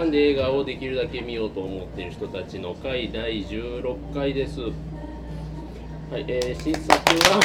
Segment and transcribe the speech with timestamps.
[0.00, 4.60] 館で映画をできるだけ見ようと思っている人たちの会第16回です。
[4.60, 7.40] はい、えー 新作は、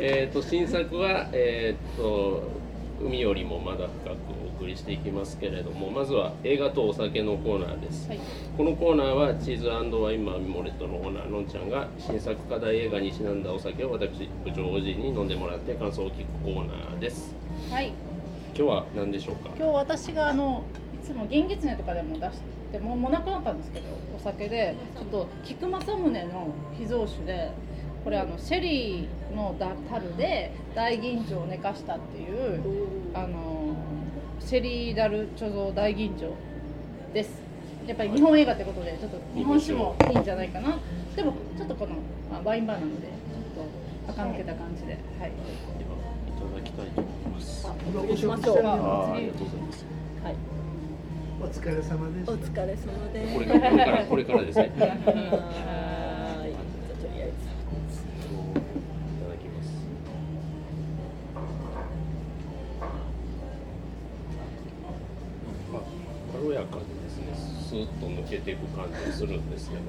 [0.00, 2.42] えーと新作は、えーと
[3.00, 4.14] 海よりもまだ深く
[4.60, 8.08] お送りしていきますけれども、まずは映画とお酒のコーナーです。
[8.08, 8.18] はい
[8.56, 17.32] このコーナーはチーズワインマミモレットのオーナーのんちゃんが新作課題映画にちなんだお酒を私部長おじに飲んでもらって感想を聞くコーナーです。
[17.70, 17.92] はい
[18.56, 19.50] 今日は何でしょうか？
[19.56, 22.40] 今日私があのいつも銀狐とかでも出し
[22.72, 27.50] てもうもうなくなったんですけどお酒でちょっと菊正宗の秘蔵酒で
[28.04, 32.60] これあのシェリーのだ樽で大吟醸を寝かしたっていう
[33.14, 33.74] あの
[34.40, 36.32] シェリーダル貯蔵大吟醸
[37.12, 37.30] です
[37.86, 40.78] やっぱり日本映画ってことでちょっと日本酒もいいんじゃないかな
[41.14, 41.96] でもちょっとこの
[42.32, 43.66] あワインバーなのでちょっ
[44.06, 45.30] と垢抜けた感じではいではい
[46.42, 47.66] ただきたいと思います。
[47.66, 48.56] お願いしましょう。
[48.58, 49.86] ありがとうございます。
[50.24, 50.51] はい
[51.42, 52.30] お疲れ様です。
[52.30, 53.34] お疲れ様です。
[53.34, 54.66] これからこれからこれからですね。
[54.76, 55.12] いただきはーい。
[55.12, 57.34] じゃあとりあえず。
[57.72, 58.06] ます。
[65.72, 65.82] まあ
[66.32, 69.82] 軽やかでですね、スーッと抜けていく感じがするんですけど、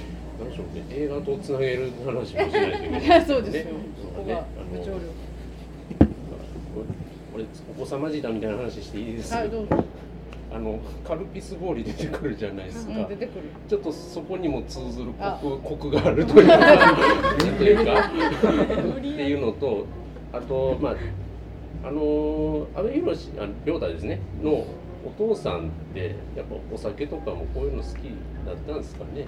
[0.40, 5.00] 何でしょうね、映画とつなげる話もしないといけないいやそうですよ、そこねが部長力
[7.34, 7.44] これ
[7.76, 9.84] お子様時代みたいな話していいですか、はいどうぞ、
[10.54, 13.18] あのカルピス氷出てくるじゃないですか、うん、
[13.68, 16.56] ちょっとそこにも通ずるあコクコクがあるというか。
[17.58, 18.10] というかっ
[19.00, 19.86] ていうのと
[20.32, 20.96] あとまあ
[21.86, 23.02] あの阿部寛
[23.38, 24.20] あ亮太ですね。
[24.42, 24.64] の
[25.04, 28.02] お父さんってやっぱお酒とかもこういうの好き
[28.46, 29.26] だったんですかね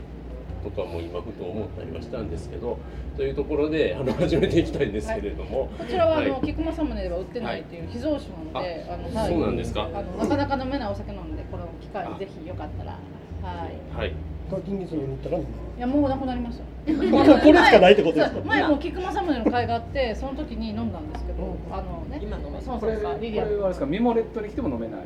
[0.71, 2.78] とかも今ふと思ったりはしたんですけど
[3.16, 6.47] というところであの始めていきたいんですけれども、こちらはあの、はい。
[6.47, 9.28] 菊正宗では売ってないっていう秘蔵酒なので、あのはい。
[9.32, 9.82] そうなんですか？
[9.84, 12.91] あのなかなか飲めないお酒なのでこの機会にぜひよかったら。
[12.93, 13.97] はい。
[13.97, 14.12] はい。
[14.50, 15.43] 課金水に行ったらい
[15.78, 16.65] やもうなくなりました。
[16.65, 18.41] これしかないってことですか？
[18.47, 21.75] 前もう菊正宗の会があってその時に飲んだんですけど、うん。
[21.75, 22.21] あのね。
[22.22, 23.44] 今飲めるそうこれこそうそうリリア。
[23.44, 23.87] れはあれですか？
[23.87, 25.00] ミモレットに来ても飲めない。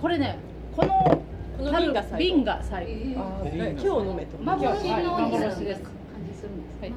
[0.00, 0.36] これね
[0.76, 1.22] この
[1.58, 2.18] 瓶が最後。
[2.18, 3.20] 瓶が最後。
[3.20, 4.38] あーね今日飲めと。
[4.38, 5.82] 幻の今日おじさんです。
[6.80, 6.90] はい。
[6.90, 6.96] な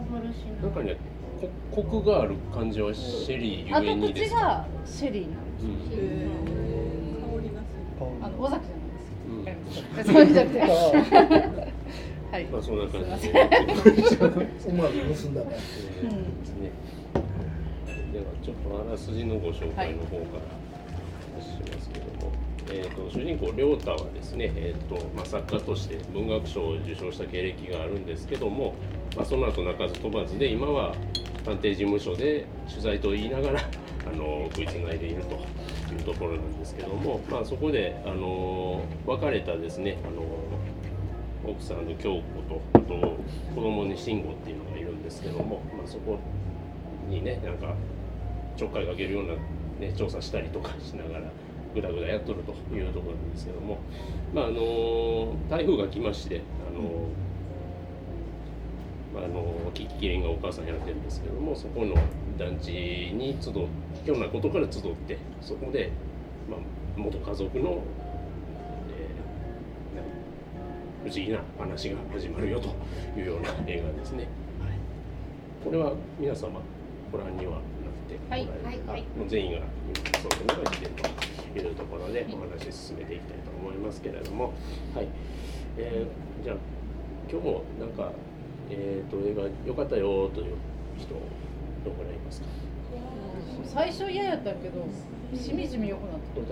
[0.69, 0.97] んかね
[1.41, 5.66] こコクがある感じはシェリーゆえ後にですか、口がシェリーなんです。
[5.66, 6.22] うん。
[7.22, 7.66] 香りがす
[8.22, 10.57] あの尾崎じゃないです。
[10.57, 10.57] う
[11.57, 11.72] ん
[12.31, 12.45] はい。
[12.45, 13.39] まあそんな感じで。
[14.59, 15.33] すい思わず盗ん。
[15.33, 15.47] だね。
[15.49, 16.72] えーですね。
[18.13, 20.16] ではちょっとあらすじのご紹介の方から。
[20.16, 20.60] お話ししますけども、
[22.73, 28.75] えー、と主人公亮太はですね、えーとまあ、作家として文学賞を受賞した経歴があるんですけども、
[29.15, 30.95] まあ、その後鳴かず飛ばずで今は
[31.43, 33.59] 探偵事務所で取材と言いながら
[34.07, 35.35] あの食いつないでいると
[35.93, 43.17] いうところなんですけども、まあ、そこであの別れたですねあの奥さんの京子とあと
[43.53, 46.17] 子供に慎吾っていうのがいるんですけども、まあ、そこ
[47.09, 47.75] にねなんか
[48.55, 49.33] ちょっかいかけるような、
[49.79, 51.25] ね、調査したりとかしながら
[51.73, 53.79] ぐだぐだやっとるというところなんですけども、
[54.33, 57.07] まあ、あの台風が来ましてあの、
[59.13, 61.95] まあ、あのキキキリンがお母さんやってるんですけどもそこの
[62.37, 63.67] 団地に集う
[64.03, 65.91] ひょんなことから集ってそこで、
[66.49, 66.59] まあ、
[66.97, 69.21] 元家族の、えー
[71.03, 72.67] 不思議な話が始まるよと
[73.19, 74.27] いうような映画ですね。
[74.59, 74.73] はい、
[75.63, 76.61] これは皆様
[77.11, 77.61] ご覧にはなっ
[78.07, 79.01] ておられるはいあはい。
[79.17, 79.65] もう全員が今
[80.19, 81.09] そういうのが来ていると
[81.59, 84.53] いうところでお話進めていきたいと思いますけれども、
[84.95, 85.07] はい。
[85.78, 86.57] えーじゃあ
[87.31, 88.12] 今日もなんか、
[88.69, 90.56] えー、と映画良かったよという
[90.97, 91.13] 人
[91.85, 92.47] どこらいますか？
[93.66, 94.85] 最初嫌やったけど
[95.38, 96.46] しみじみ良くなっどう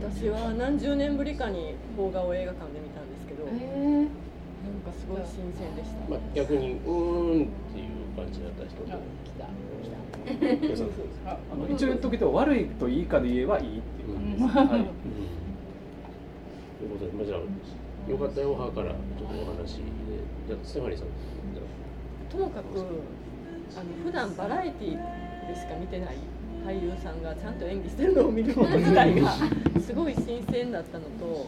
[0.00, 4.06] だ私は何十年ぶりかに邦画を映画館で見たんですけど、たなん
[4.80, 6.08] かすごい新鮮でした。
[6.08, 14.86] まあ、逆にうーんっていう感じだった人とあ来た皆 さんそうですああの一応言っとくと悪いといいかで言えばいいっていう感じです、うんはい、うん。
[16.78, 21.08] ということで、まあ、じゃあ、よかったよ派からちょっとお話で、じゃあ、ステファニーさん、
[21.54, 21.62] じゃ
[22.30, 23.02] ともかく
[23.76, 24.90] あの普段バラエティ
[25.48, 26.16] でしか見てない
[26.64, 29.32] 俳優さんがちゃんと演技してるのを見ること自体が
[29.80, 31.46] すごい新鮮だったのと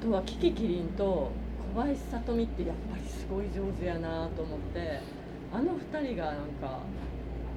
[0.00, 1.30] あとはキキキリンと
[1.74, 5.00] 小林聡美ってやっぱりすごい上手やなと思って
[5.52, 6.80] あの2人がなんか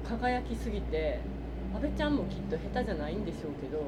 [0.08, 1.20] 輝きすぎて
[1.74, 3.82] 阿部ちゃんもきっと下手じゃないんでしょうけど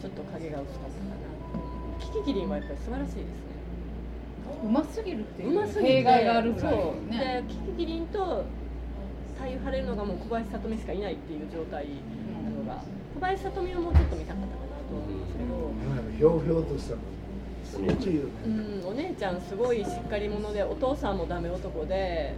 [0.00, 1.30] ちょっと影が薄かったかな。
[2.00, 3.50] キキキリンはやっぱり素晴らしいですね。
[4.64, 5.52] うますぎるっていう。
[5.52, 5.92] うますぎて。
[5.92, 6.54] 弊害がある。
[6.54, 6.72] ぐらい。
[6.72, 8.44] そうでねキキキリンと
[9.38, 11.86] 左右張れるのがもう小林聡美しかいないっていう状態
[12.44, 12.82] なのが
[13.14, 15.60] 小林聡美をもうちょっと見たかったかなと思うんですけど。
[16.16, 16.96] ひょうひょうとした
[18.44, 22.34] うん、お姉ちゃんすごいしっかり者でお父さんもダメ男で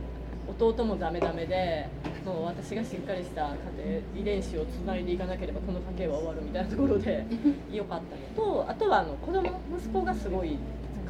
[0.47, 1.89] 弟もダメダメで
[2.25, 7.25] もう私がしっかりした家庭遺伝子をつないでいかなければこの家系は終わるみたいなところで
[7.73, 8.01] 良かっ
[8.37, 9.43] たのとあとはあの子供
[9.77, 10.57] 息子がすごい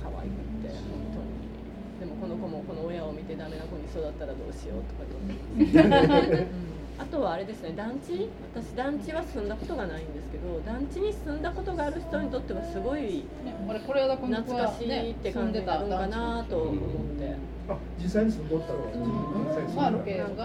[0.00, 0.78] 可愛くって本
[1.12, 8.28] 当にでもこの子もこの親を見てダメな子に育ったらどうしようとかと、う んあとはあれですね団地？
[8.54, 16.76] 私団地は住んだことがないんですけど団地に住んだことがある人にとってはすごいね、これこれだ君懐かしいって感じになるんかなと思っ
[17.18, 17.34] て、
[17.68, 20.36] あ実際に住んどったの実際に住んだまあロケが、うん、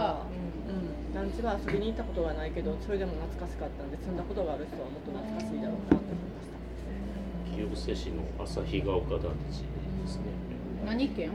[1.13, 6.59] 団地は遊びに行ったことがないけどそれでも懐かしかったんで住んだことがある人はもっと懐かしいだろうなと思いました。
[7.55, 10.29] 清瀬市の旭ヶ丘団地ですね。
[10.81, 11.31] うん、何県？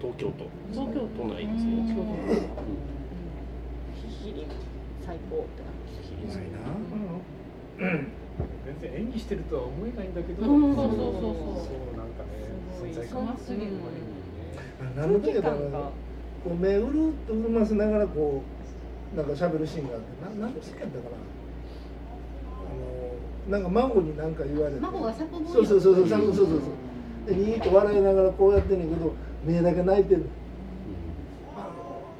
[0.00, 0.46] 東京都。
[0.70, 1.24] 東京都。
[1.34, 1.72] 内ですね。
[1.72, 1.88] うん。
[1.88, 2.38] うん。
[3.96, 4.46] ヒヒリ
[5.04, 5.72] 最高って感
[6.30, 6.44] じな。
[6.44, 6.62] いな
[8.64, 11.00] 全然演技してるとは思えないんだけど、うんそうそうそう。
[11.00, 12.28] そうなんかね
[12.76, 12.90] すごい。
[12.90, 13.72] 存在感すぎる。
[14.96, 15.90] 何の時だろう空気感が。
[16.44, 18.63] こう目うるっと潤ませながらこう
[19.16, 21.16] なんか喋るシーンがあってな何のシーンやっかな。
[23.48, 24.80] あのなんか孫に何か言われて。
[24.80, 26.60] 孫がサポボそうそうそうそうそうそう
[27.26, 29.14] でニいと笑いながらこうやってんねんけど
[29.44, 30.26] 目だけ泣いてる
[31.54, 31.64] あの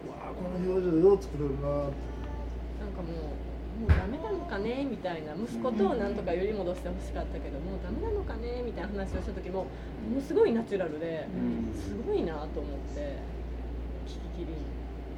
[0.09, 3.35] わあこの表情よう作れるななんかも
[3.83, 9.67] うもうダメなのかねみたいな息子となんとかより戻してほしかったけど、もうダメなのかねみたいな話をした時も
[10.09, 11.27] ものすごいナチュラルで
[11.75, 13.19] すごいなと思って。
[14.07, 14.55] 聞き切り。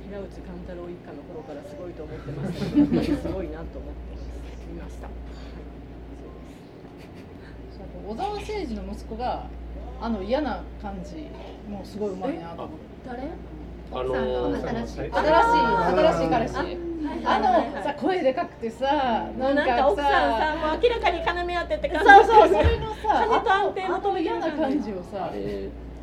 [0.06, 1.61] 寺内貫太郎一家の頃から
[1.96, 4.16] と思ってましたけどやっぱりすごいなと思って
[4.70, 5.08] 見ました。
[8.08, 9.46] 小沢誠二の息子が
[10.00, 11.26] あの嫌な感じ
[11.69, 12.76] もうすごいうまいなと思って
[13.06, 13.22] 誰？
[13.93, 25.31] あ奥さんのが新しい新しい新しい彼氏あはいのさ声でかくてさなんか奥さんさもう明らかに要当てってそう感じそうそれのさ金と安定あの嫌な感じをさ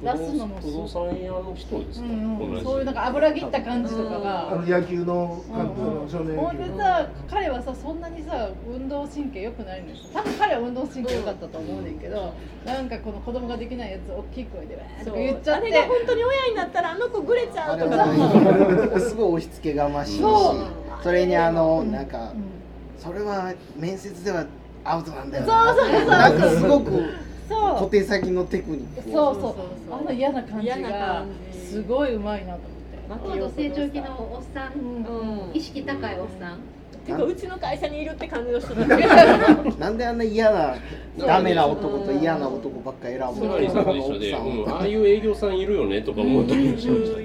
[0.04, 6.58] 出すのも不動産屋の人ですか、うんうん、そういうなんか油切った感じとかあがの野球の監督の少年ほん。
[6.58, 6.78] 野球の。
[6.78, 12.34] でさ彼はさそんなにさ運動神経良くないんです多分彼は運動神経良かったと思うねんけど、
[12.66, 15.68] なんかこの子供ができないやつ大きい声でわーとか言っちゃって。
[15.68, 18.04] あれが本当に親になったらあの子グレちゃあれうとか。
[18.04, 20.20] はすごい押し付けがましいし。
[20.22, 21.04] そう。
[21.04, 22.44] それにあのなんかうん。
[22.98, 24.46] それは面接では
[24.86, 26.10] アウトなんだよそうそうそうそう。
[26.10, 26.92] なんかすごく
[27.54, 27.78] そう。
[27.80, 29.34] 小手先のテクニックを。
[29.34, 29.42] そうそう。
[29.44, 29.56] そう
[29.90, 33.38] そうあの嫌な感じ嫌なが感じすごいうまいなと思って。
[33.38, 34.74] 高度成長期のおっさん。
[34.74, 35.58] うん。
[35.58, 36.60] 意識高いおっさん。
[37.06, 38.98] てかうちの会社にいるって感じの人だ。
[38.98, 39.06] け
[39.78, 40.76] なんであんな嫌な
[41.20, 43.58] ダメな男と嫌な男ばっか選ぶの？
[43.58, 44.70] う。
[44.70, 47.18] ん、ああいう営業さんいるよねとか思ったりしました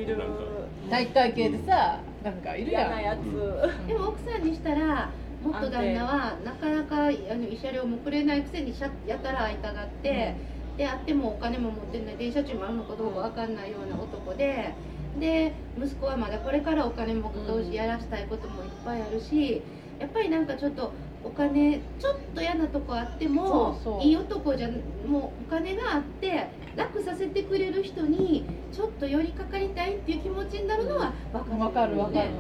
[0.91, 2.83] 体育会系でさなんかいるやん。
[2.89, 3.87] 嫌なやつ。
[3.87, 10.35] でも奥さんにしたら元旦那はなかなかあの慰謝料もくれないくせにしゃやたら会いたがって、
[10.77, 14.75] であってもお金も持ってない電車賃もあるのかどうかわかんないような男で
[15.19, 19.63] で息子はまだこれからお金も投資やらしたいこともいっぱいあるし
[19.99, 20.93] やっぱりなんかちょっと
[21.25, 24.03] お金ちょっと嫌なとこあってもそうそう。
[24.03, 24.69] いい男じゃ
[25.05, 26.47] もうお金があって
[26.77, 31.61] 楽させてくれる人にちょっと寄りかかりたいっていう気持ちになるのは分かる。
[31.61, 32.31] わかるわかるね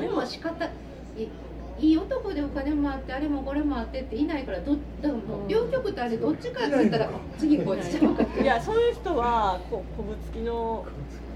[0.00, 0.70] でも仕方
[1.78, 10.84] いいい男でお金もあってあれもこれもあってっていないからどだからもう両極端でどっちかって言ったら次こっちちゃうかいやそういう人はこうこぶつきの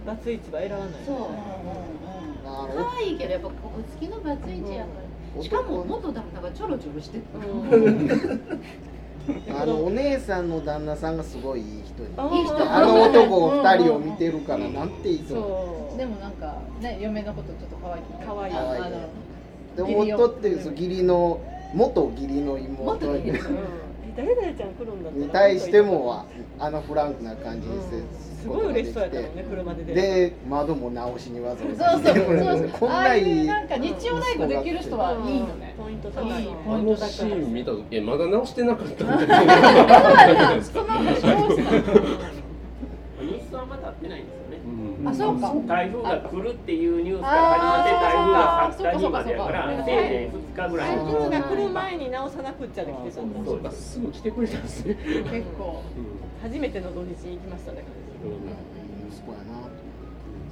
[0.07, 0.89] バツイチは選ばない。
[1.07, 1.17] そう。
[2.45, 4.91] 可愛いけどやっぱここつきのバツイチやか
[5.37, 5.43] ら。
[5.43, 7.25] しかも元旦那がちょろちょろしてる。
[9.59, 12.71] あのお姉さんの旦那さんがすごいいい人にいい人。
[12.71, 15.91] あの男二人を見てるからなんていいと思う。
[15.91, 15.99] そう。
[15.99, 18.03] でもなんかね嫁のことちょっと可愛い。
[18.27, 18.55] 可愛い。
[18.55, 18.93] あ可愛い。
[18.93, 19.01] の
[19.77, 19.83] で
[20.15, 21.41] 夫ってそう義理の
[21.75, 22.85] 元義理の妹。
[22.85, 23.37] 元義理うん。
[23.37, 26.25] え誰々ちゃん来るんだったらに対しても
[26.59, 27.97] あのフランクな感じにして
[28.43, 31.81] すごい嬉しそうやったもんね車でで窓も直しにわざそうそう。
[31.81, 32.69] わざ来てくれるそう。
[32.81, 35.75] こんないいいうなんか日曜ライブできる人はいいよね。
[35.77, 36.43] ポイント高い
[37.09, 39.27] シーン見た時えまだ直してなかったんで
[40.63, 42.15] その話どうしたの？
[43.25, 44.44] ニュースはまだ会ってないんです
[45.07, 45.53] あそうか。
[45.67, 48.41] 台風が来るっていうニュースから始まって台風が
[48.73, 50.97] 去った日までやからせいぜい2日ぐらい。
[50.97, 55.83] 台風が来る前に直さなくっちゃで来てたんだそうかすぐ来てくれたんですね、結構。
[56.43, 57.85] 初めての土日に行きましたね。
[58.25, 58.74] 息子やな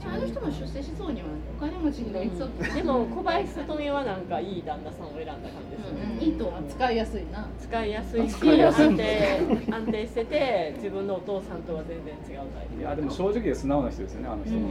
[0.05, 1.29] あの人も出世しそうには
[1.59, 2.51] お金持ちになりそう。
[2.75, 7.49] でも小林聡美はなんかいい旦那さんを選んだ感じですね、いいと使いやすいな。
[7.61, 8.87] 使いやすいし使いやすい。
[8.87, 12.81] 安定安定してて自分のお父さんとは全然違うタイプ。
[12.81, 14.63] いやでも正直で素直な人ですよねあの人本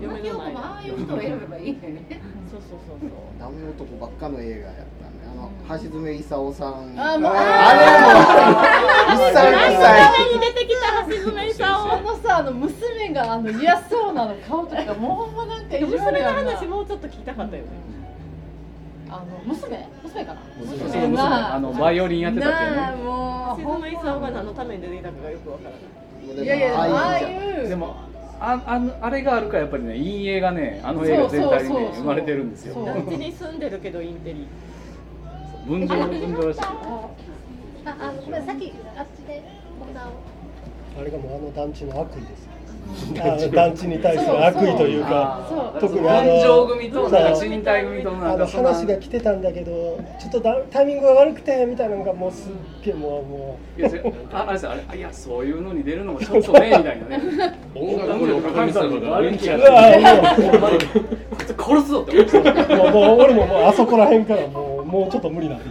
[0.00, 2.20] に、嫁のああいう人を選べばいいんだよね。
[2.50, 3.10] そうそうそうそう。
[3.38, 6.94] ダメ男ばっかの映画やったの橋爪功さん。
[6.98, 7.32] あもう。
[7.34, 17.68] あれも一歳二歳に出てきた橋爪あのさあの娘があの嫌そうなの顔とかもうほんまなんか娘の話もうちょっと聞きたかったよね
[19.08, 27.96] あの娘娘かな娘あのバイオリンやってたっていうねもう橋爪功が何のために出てきたかがよくわからないいやいやああいうでも
[28.40, 34.46] ああのあれがあるからやっぱりね陰影がねあの映画全体に生まれてるんですよそう団地に住んでるけどインテリ
[35.66, 36.66] 分譲分譲らしいあ
[37.86, 39.42] あごめんさっきあっちで
[40.98, 42.44] あれがもうあの団地の悪意です。
[42.44, 42.50] よ
[43.18, 45.80] あの団地に対する悪意というかそう。
[45.80, 47.10] 特にあの組とあ
[48.36, 52.52] の話が来てたんだけどちょっとだタイミングが悪くてみたいなのがもうすっ
[52.84, 53.90] げえもうもいや
[54.32, 57.58] ああれあれあいやそういうのに出るのもちょっとねみたいなね。
[57.74, 59.56] 音楽の神様が悪い殺
[61.82, 62.52] すぞって思ってた。
[62.94, 65.56] 俺ももうあそこら辺からもうもうちょっと無理な。
[65.56, 65.70] んで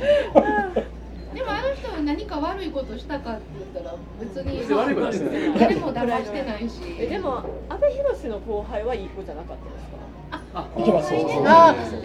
[1.33, 5.59] でもあの人は何か悪いことしたかって言ったら別に悪いことはしてない。
[5.59, 6.81] 誰も騙してないし。
[6.99, 7.37] えでも
[7.69, 10.03] 阿部寛の後輩はいい子じゃなかったですか？
[10.53, 11.09] あいけます。
[11.09, 11.19] そう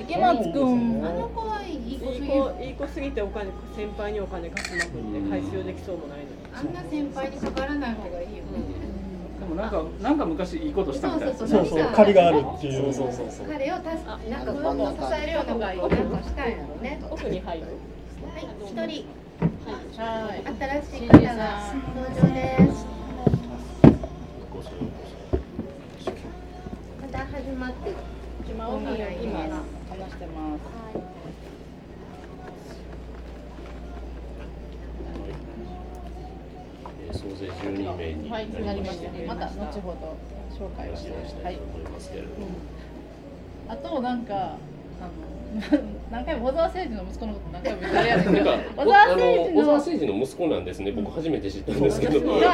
[0.01, 4.95] 池松くんあの子はいい子すいいぎいい子すぎてお金先輩にお金貸しまくって
[5.29, 6.31] 回収できそうもないのに。
[6.55, 8.45] あんな先輩にかからない方がいいよ
[9.49, 11.85] もなんかなんか昔いいことしたみたいですそうそう。
[11.95, 12.93] 借りがあるっていう。
[12.93, 13.47] そうそうそうそう。
[13.49, 17.01] 彼をたすなんかこの子を支えるようななんかしたいのね。
[17.11, 17.67] 奥に入る。
[17.67, 18.47] はい。
[18.65, 19.07] 一人。
[19.97, 20.43] はい。
[20.83, 22.87] 新しい方が登場です。
[27.01, 27.95] まだ始まって
[28.49, 28.77] 今話
[30.11, 30.79] してます
[37.09, 38.31] えー総勢12名に
[38.67, 39.25] なりまししたね。
[39.27, 40.17] また後ほど
[40.67, 41.55] 紹介を話ししたはい。
[41.55, 41.91] いと思い。
[41.93, 42.47] ますけれども、
[43.69, 44.59] あとなんかあの
[46.13, 50.93] 何回も小沢誠二の息子のこと何回も言ってあれや小沢誠二の小沢誠二の息子なんですね。
[50.93, 52.21] 僕初めて知ったんですけど。
[52.21, 52.51] がが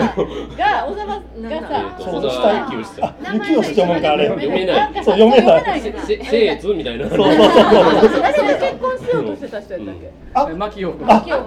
[0.87, 3.05] 小沢がえっさと小沢幸義さん。
[3.05, 4.29] あ雪吉って読むんかあれ。
[4.29, 4.95] 読めない。
[4.95, 5.81] そう読めない。
[5.81, 7.09] せせせいつみたいな。
[7.09, 8.23] そうそうそうそう。
[8.23, 10.11] 誰で結婚しようとしてた人やったっけ？
[10.35, 11.43] あえ牧陽君ああ違う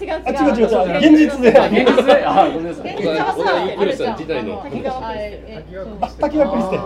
[0.00, 1.26] 違うあ違う違う違う。
[1.26, 1.40] 現実。
[1.42, 1.58] で。
[1.58, 2.04] あ現実。
[2.04, 2.94] であごめんなさい。
[2.94, 4.82] 小沢小沢幸義さん時代のあ話。
[4.82, 6.80] のあええそうあ滝川クリステお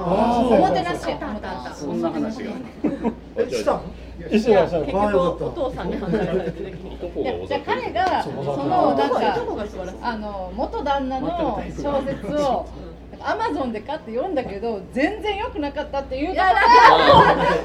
[0.58, 1.00] もてなし
[1.74, 2.44] そんな話。
[2.44, 2.50] が
[3.36, 3.80] えしたん
[4.30, 8.42] 結の局お父さんに反対されてできひんいとこいやじゃ彼がその
[8.96, 9.36] なんか
[10.02, 12.66] あの元旦那の小説を
[13.20, 16.46] アマゾンで買って読んだけど全然良くなかったっていうとこ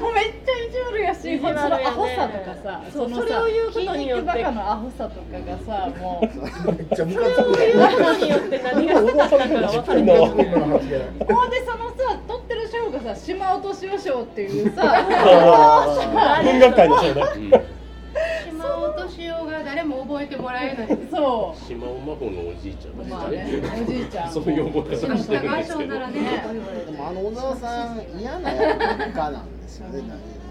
[0.00, 6.96] もうめっちゃ意地悪やしそのアホさとかさそうのさそれを言うことによバカのアホさとかがさもう。
[6.96, 8.36] そうくいうことによ。
[8.36, 10.98] って何がしたかったかが分かるのけど今の話で
[11.32, 14.82] ほんでそのさ撮ってる賞がさ島落とし賞っていうさ
[16.42, 17.73] 文学界の賞ね
[18.64, 19.50] 島落としよう。
[19.50, 23.46] が誰も覚えてもらえないそ島尾真帆のおじいちゃんまあね
[23.82, 25.98] おじいちゃんそういう覚え方してるん高ですけど。
[26.06, 26.10] ね
[26.86, 30.02] でもあの小沢さん嫌な役家なんですよね。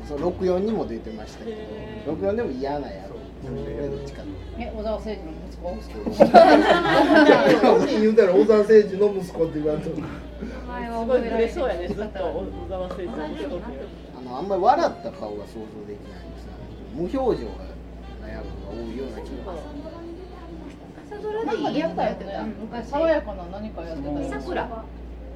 [0.08, 1.58] そう64にも出てましたけど。
[2.14, 3.14] 64でも嫌な役
[4.58, 5.70] え小沢誠二の息子？
[7.62, 9.98] 本人言うたら小沢誠二の息子って言わんと名
[10.68, 11.88] 前はすごいブレ覚えられそうやね。
[11.90, 13.66] ずっと小沢誠二の息子って。
[14.18, 16.52] あのあんまり笑った顔が想像できないんですよ。
[16.96, 17.50] 無表情
[18.24, 19.54] な役が多いような気が
[21.06, 22.04] 朝ドラなんかややった
[22.44, 24.68] 昔爽やかな何かやってたよさくら。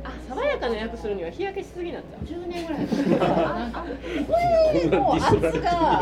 [0.04, 2.18] あ爽やかな役するには日焼けしすぎなんだ。
[2.24, 2.88] 10年ぐらい
[3.20, 3.84] なんか
[4.98, 6.02] もう圧が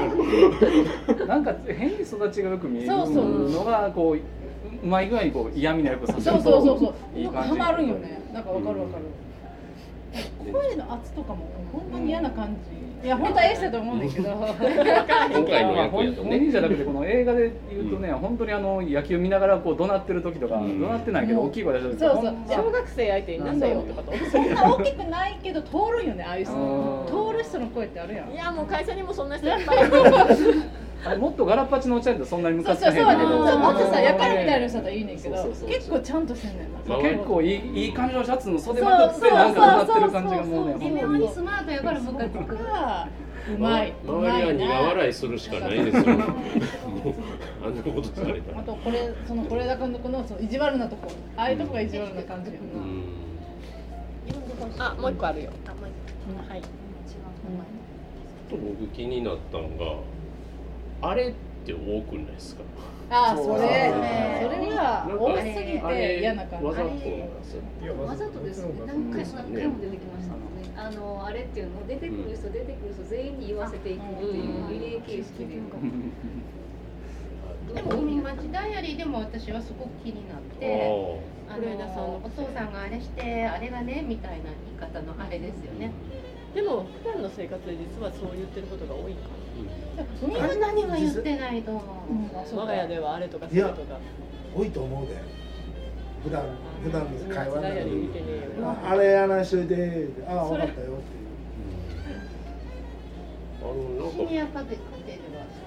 [1.27, 3.49] なんか変に育ちがよく見えるそうそう。
[3.49, 4.19] のがこうう
[4.83, 7.19] うまい具合にこう嫌味な役させそうるそうそうそう。
[7.19, 7.49] いい感じ。
[7.49, 8.21] ハマるんよね。
[8.33, 9.05] なんかわかるわかる、
[10.51, 14.29] 声の圧とかもほんまに嫌な感じいや本当はええ人だと思うんだけど。
[14.31, 16.29] 今回の役やとね。
[16.29, 20.81] 本人じゃなくてこの映画で言うとね、本当にあの野球見ながらこう怒鳴ってる時とか、うん。
[20.81, 22.35] 怒鳴ってないけど大きい声出してる時そうそう。
[22.65, 23.93] 小学生相手になんだよと。
[23.93, 24.29] かと思って。
[24.31, 26.53] そんな大きくないけど通るんよねああいう人。
[26.55, 28.31] うん通る人の声ってあるやん。
[28.31, 29.77] いやもう会社にもそんな人いっぱい
[31.05, 33.23] あれもっとガラッパチのおっちゃんってそんなにムかへんけどそうそうやね。
[33.25, 36.79] そうもっとさやからみたいな人だったらいいねんけどそうそうそう結構ちゃんとしてんねんな。
[36.87, 37.41] そう結構。
[37.41, 41.29] いいいい感じのシャツの袖まくってなんか怒鳴ってる感じがもうね微妙に。
[41.29, 43.07] スマートやからムカつくが
[43.55, 46.03] うまい周りは苦笑いするしかないですよ。
[46.05, 46.15] もう
[47.63, 48.59] あんなことされたら。
[48.61, 51.11] あとこれその是枝監督のその意地悪なとこ。
[51.37, 52.63] ああいうとこが意地悪な感じやう
[54.81, 54.89] な、ん。
[54.89, 55.51] あもう一個あるよ。
[56.49, 56.61] はい。
[56.61, 59.75] ちょっと僕気になったのが
[61.09, 61.33] あれっっ
[61.65, 62.63] て多くないですか？
[63.09, 66.65] ああそれそれは多すぎて嫌な感じ。
[66.65, 68.73] わざとなんですよいやわざとですよね。
[68.85, 70.73] 何回も何回も出てきましたもんね。
[70.77, 74.69] あのあれっていうのを出てくる人出てくる人全員に言わせていくっていう。
[74.69, 75.57] リレー形式で
[77.73, 81.19] でも海町ダイアリーでも私はすごく気になって
[81.49, 85.91] あののお父さんがあれしてあれがねみたいな言い方のあれですよね。
[86.53, 89.44] でも普段の生活で実はそう言ってることが多いかあ
[90.01, 90.59] ん。
[90.59, 93.99] なには言ってないと思う、な我が家ではあれとかそれとか
[94.55, 95.17] 多いと思うで
[96.23, 96.43] 普段
[96.83, 98.25] 普段の会話の中ダイアリー見でてね
[98.57, 101.25] えよああれやらしといてああ分かったよっていう
[103.61, 103.73] あの
[104.05, 104.75] なんかシニア家庭では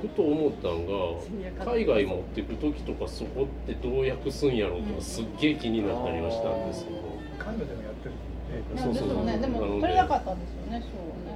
[0.00, 6.98] ふと思ったんが海外持ってく時とかそこってどう訳すんやろうとかすっげえ気になったりはしたんですけど。
[7.38, 8.14] カンヌでもやってる
[8.76, 11.27] そうそうそうでもねでも取れなかったんですよねそうね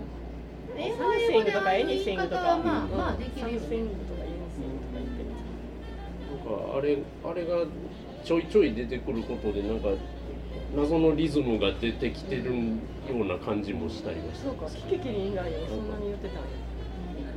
[0.76, 5.30] 英サムシングとかエニシングとかはまあまあできるよサムシングとかエニシングとか言ってる
[6.30, 7.66] なんかあれあれが
[8.24, 9.88] ちょいちょい出てくることでなんか
[10.74, 12.52] 謎のリズムが出てきてるよ
[13.20, 16.42] うな感じもしたりはしたそうかキキキリ以外にもそんなに言ってたんや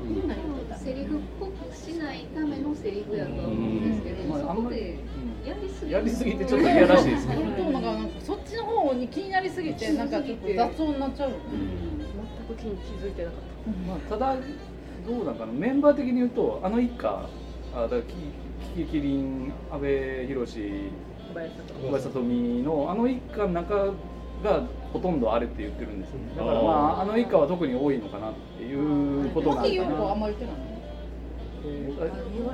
[0.05, 4.97] みんな言ってたセリフっぽくしないためのセリフやと思うんですけど、うんまあそこで
[5.45, 11.29] やりすぎやりすぎてちょっと嫌らしいですけど本当なんかそっちの方に気になりすぎてなんかちょっと雑音になっちゃう。
[11.31, 11.94] よね
[12.47, 13.39] 全く気に気づいてなかっ
[13.87, 14.35] まあ、ただ
[15.07, 15.51] どうなんかな。
[15.51, 17.27] メンバー的に言うとあの一家
[17.73, 18.13] あだからキ
[18.75, 20.45] キキキリン阿部寛
[21.35, 23.93] た小林聡美のあの一家の中
[24.43, 26.19] がほとんどあれって言ってるんですよ。
[26.19, 30.55] ねだからまああの一家は特に多いのかなっていうことなんかなんま言ってない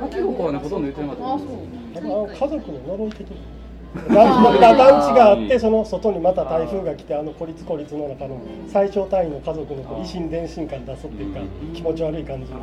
[0.02, 3.61] 牧陽子はねほとんど言ってなかったあそう家族の呪い的に団
[3.94, 11.42] 地団地があってその外にまた台風が来てあの孤立孤立の中の最小単位の家族のこう維新伝心感出すっていうか
[11.74, 12.60] 気持ち悪い感じの。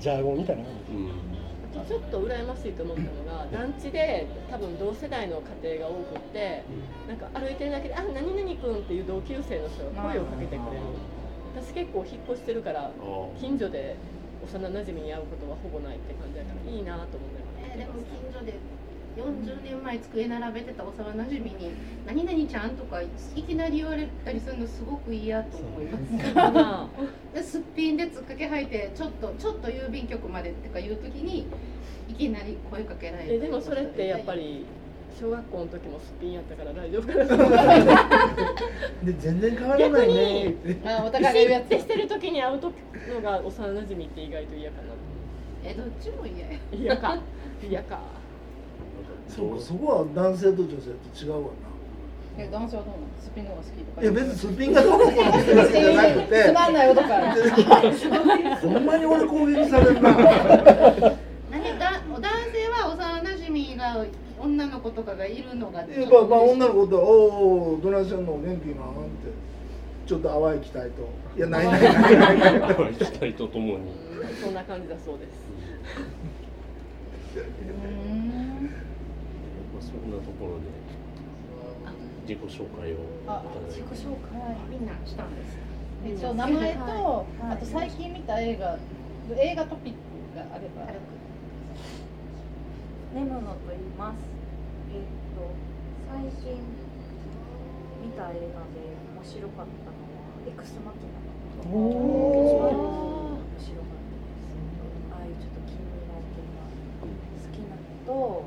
[0.00, 0.22] ジャー。
[0.26, 0.90] ゴンみたいなもんです。
[0.90, 1.86] うん。
[1.86, 3.08] ちょっと羨ましいと思ったの
[3.38, 6.62] が団地で多分同世代の家庭が多くって
[7.06, 10.82] なんか歩いてるだけで「あ何々くん」っていう同級生の人が声をかけてくれる。
[11.54, 12.90] 私結構引っ越してるから
[13.38, 13.94] 近所で
[14.44, 17.46] 幼なじみに会うことはほぼないって感じだからいいなと思って。
[17.62, 18.54] えーでも近所で
[19.16, 21.70] 40年前机並べてた幼なじみに
[22.06, 23.08] 「何々ちゃん」とかい
[23.42, 26.88] きなり言われたりするのすごく嫌と思いま
[27.42, 27.50] す。
[27.52, 31.46] すっぴんでつっかけ履いてちょっとちょっと郵便局までとかいう時に
[32.08, 34.64] いきなり声かけられてえでもそれってやっぱり
[35.18, 37.48] 小学校の時もすっぴんやったから大丈夫かなと思っ
[39.02, 42.70] てで全然変わらないねってあお互いやつってしてる時に会うと
[43.14, 44.88] のが幼なじみって意外と嫌かな。
[45.64, 46.58] えどっちも嫌や。
[46.72, 47.18] 嫌か。
[47.66, 47.98] 嫌か
[49.28, 49.60] そうか。
[49.62, 51.46] そこは男性と女性と違うわな。
[52.38, 53.06] え男性はどうなの？
[53.22, 54.02] スピンの方が好きとか。
[54.02, 56.44] いや別にすっぴんがどうのこうのってわけじゃなくて。
[56.44, 57.08] つまんないよとか
[58.60, 60.10] ほんまに俺攻撃されるな。
[60.12, 64.04] 何だ男性は幼なじみが
[64.38, 68.32] 女の子とかがいるのがやっぱまあ女の子と「おおどないしてんの？
[68.38, 69.32] 元気なん?」って
[70.06, 72.60] ちょっと淡い期待と「いやないないないないない。
[72.60, 73.90] ない」期待とともに。
[74.42, 75.30] そんな感じだそうです。
[77.36, 77.42] ま
[78.12, 78.15] あ
[79.86, 80.66] そんなところで
[82.26, 82.96] 自己紹介を
[83.28, 84.34] あ自己紹介
[84.68, 85.56] みんなしたんです
[86.04, 88.76] 一応名前と、あと最近見た映画
[89.36, 89.98] 映画トピック
[90.36, 90.86] があれば
[93.14, 94.16] ネムノと言います。
[94.92, 95.02] えっ
[95.34, 95.50] と
[96.12, 96.60] 最近
[98.04, 98.82] 見た映画で
[99.16, 101.16] 面白かったのはエクスマキナ。
[101.72, 101.80] おお
[102.50, 102.70] 面白かっ
[103.40, 103.72] たです。
[105.10, 106.60] ああいうちょっと近未来系が
[107.40, 108.44] 好きなのと、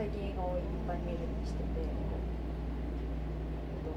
[0.00, 1.84] 最近映画をいっぱい見るようにしてて、えっ
[3.84, 3.92] と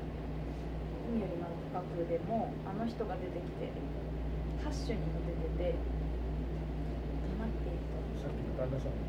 [1.07, 3.71] 海よりも深くでもあの人が出てきて、
[4.59, 5.31] ハッシュにも出
[5.63, 5.79] てて。
[7.39, 7.71] 待って
[8.19, 8.99] さっきの旦那さん。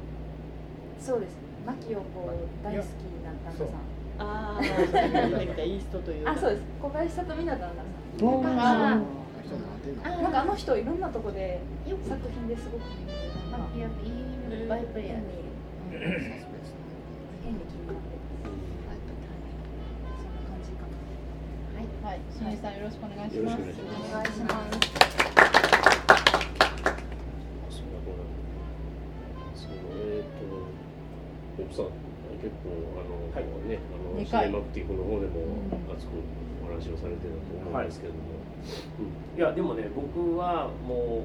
[1.03, 1.35] そうです。
[1.67, 2.31] 牧陽子
[2.63, 2.87] 大好き
[3.27, 3.75] な旦那さん。
[4.23, 5.83] ああイー。
[5.83, 6.63] ストというあ、そうです。
[6.81, 7.91] 小林聡美の旦那さん。
[8.95, 9.03] あ
[9.43, 9.59] そう
[10.23, 11.59] なんかあの人いろんなとこで
[12.09, 12.83] 作品ですごく
[13.75, 15.43] 有名で、なバイプレイヤーで
[15.91, 16.54] サスペンス
[17.45, 19.05] 変に気になってます。
[20.17, 20.97] そんな感じかな。
[22.09, 23.31] はい、しのりさんよろしくお願い。
[23.31, 23.63] しよろます。
[23.63, 24.05] しくお願い。
[24.05, 24.33] しますお願い。
[24.33, 25.05] します。
[29.55, 31.87] そのえっ、とヨプさん
[32.41, 33.15] 結構あの、
[33.69, 35.33] ねあのシネマクティブの方でも
[35.97, 36.11] 熱く
[36.63, 38.25] お話をされてたと思うんですけれども、
[39.37, 39.41] い。
[39.41, 41.25] やでもね僕はも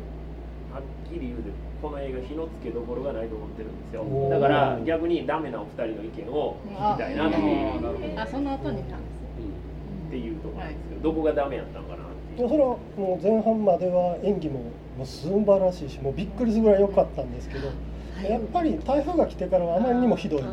[0.71, 1.49] うはっきり言うて
[1.81, 4.29] この映画火のつけどころがないと思ってるんですよ。
[4.29, 8.19] だから逆にダメなお二人の意見を聞きたいなっていう。
[8.19, 9.19] あ、その後にたんです。
[10.09, 12.49] っていうところなんですけど、どこがダメやったのかなっていう。
[12.49, 14.59] それはもう前半までは演技も
[14.97, 17.67] もう素晴らしいしもうびっくりするぐらい良かったんですけど
[18.27, 20.43] やっぱり台風が来てからはあまりにもひどい。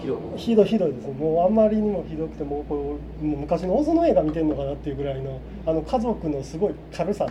[0.00, 0.38] ひどい。
[0.38, 1.08] ひどいひどいです。
[1.08, 7.28] もうあんまりにもひどくてもうこうもう昔のオズの映画見てるのかなっていうぐらいのあの家族のすごい軽さ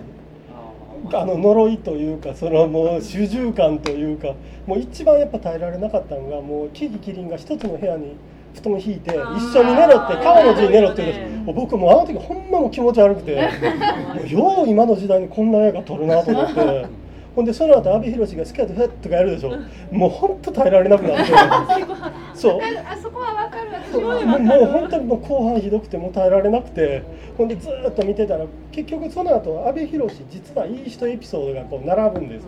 [1.18, 8.16] あの呪いというかそのもう主従感というかもう一番やっぱ耐えられなかったのがもうキキキリンが一つの部屋に
[8.54, 16.86] 布団引いて一緒に寝ろって川の字に寝ろって言うんですもう僕もあの時ほんまもう気持ち悪くてもうよう今の時代にこんな映画撮るなと思って。
[17.36, 19.56] ほんでその後阿部寛がスケートフェッとかやるでしょ。
[19.92, 21.32] もう本当耐えられなくなって。
[22.34, 22.60] そう。
[22.60, 23.70] あそこはわかる。
[23.72, 27.04] 私もうもう本当にもう後半ひどくてもう耐えられなくて
[27.38, 32.48] ほんでずーっと見てたら結局その後阿部寛実はいい人エピソードがこう並ぶんです、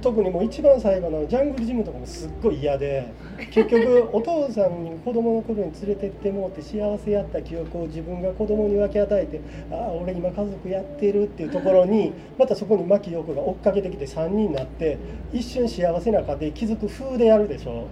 [0.00, 3.06] 特にもう一番最後のジャングルジムとかもすっごい嫌で
[3.52, 14.96] 結局お父さんに子供の頃に連れてってもうて幸せやった記憶を自分が子供に分け与えてああ俺今家族やってるっていうところにまたそこに牧陽子が追っかけてきて3人になって
[15.32, 17.84] 一瞬幸せな家庭気づく風でやるでしょ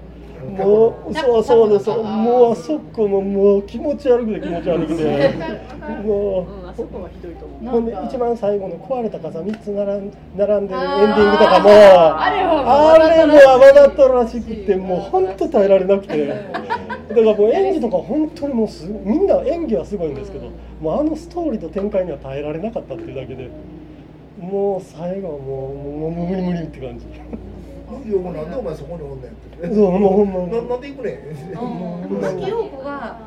[0.46, 5.34] もうそうそうですもうあそこももう気持ち悪くて気持ち悪くて
[6.04, 12.30] もうあそこはひどいと思うほんで一番最後の壊れた傘3つ並ん並んでるエンディングとかもあ
[12.98, 16.40] れもわざとらしくてもう本当耐えられなくてだか
[17.14, 23.50] らもう演技とか本当にもうすみんな演技はすごいんですけどもうあのストーリーと展開には耐えられなかったっていうだけで
[24.38, 27.06] もう最後はもうもう無理無理って感じ。
[28.06, 29.74] よくなんでお前そこにおんねんって。
[29.74, 30.56] そうもうほんま。
[30.56, 32.20] ななんで行くねん。
[32.20, 33.18] 牧陽子が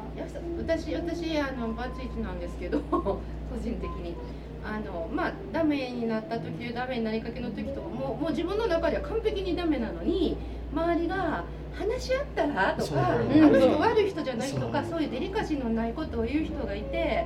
[0.57, 3.19] 私私あのバツイチなんですけど 個
[3.61, 4.15] 人的に。
[4.63, 10.37] あのまあダメになった時ダメになりかけの時とかももう自分の中では完璧にダメなのに
[10.71, 11.43] 周りが
[11.73, 17.25] 話し合ったらとかあの人悪い人じゃないとかそういうデリカシーのないことを言う人がいて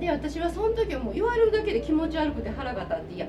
[0.00, 3.26] で私はその時はもう言われるだけで気持ち悪くて腹が立っていや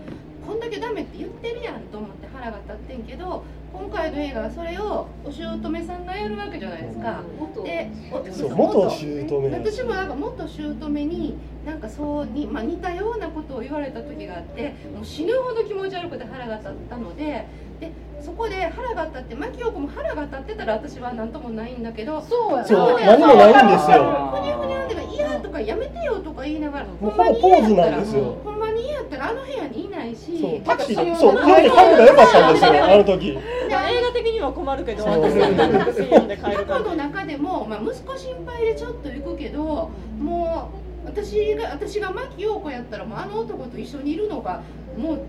[0.48, 7.22] こんだけダメって言ってるやんと思って腹が立ってんけど今回の映画はそれをお姑さんがやるわけじゃないですか。
[7.64, 17.46] でおそう元姑私もなんか元姑になんかそうに、まあ、似たようなことを言われた時があってもう死ぬほど気持ち悪くて腹が立ったので
[17.80, 24.32] でそこで腹が立って牧陽子も腹が立ってたら私は何ともないんだけどそうそう何もないんですよ。
[24.34, 28.38] ふにゃふにゃでも嫌とかやめてよとか言いながらもうほぼポーズなんですよ。
[28.44, 33.28] ほんまに嫌やったらあの部屋にいないしそうタクシーそう帰り帰りが良かったんですよ あの時。
[33.30, 33.36] い
[33.70, 40.72] や映画的には困るけど私だったらタクシー呼んで帰る過去の中でも、まあ、息子心配でちょっと行くけども
[41.06, 44.62] う私が私が牧陽子やったらもうあの男と一緒にいるのが
[44.98, 45.20] もう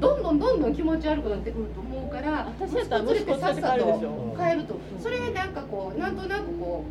[0.00, 4.36] どんどんどんどん気持ち悪くなってくると思うから私やったら息子連れて帰るでしょ。
[4.38, 4.80] 帰ると。
[4.98, 6.84] それなんかこうなんとなくこ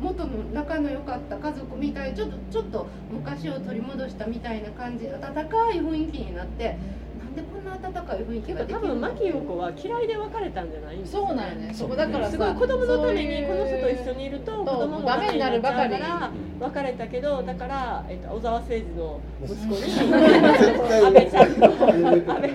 [0.00, 6.76] う元の仲の良かった家族みたいちょっとちょっと昔を取り戻したみたいな感じ温かい雰囲気になって
[7.18, 8.94] なんでこんな温かい雰囲気ができ多るの？
[8.96, 11.54] 分牧陽子は嫌いで別れたんじゃないんですそうなんよ。
[11.54, 15.92] ねそこだからさすごい子供のためにこの人と一緒にいると子供もダメになるばかり。
[15.92, 16.32] なっちゃうから
[16.62, 22.50] 別れたけどだから、えっと、小沢誠二の息子に対安倍ちゃんの安倍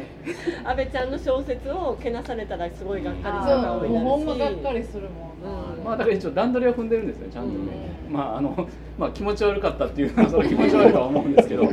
[0.66, 8.68] 安倍ちゃんの小説をけなされたらすごいがっかりした顔になるしもうほんまがっかりするもんうんまあだから一応段取りは踏んでるんですよちゃんとね、まああの
[8.98, 11.68] まあ気持ち悪かったっていう のはそれ気持ち悪いとは思うんですけど。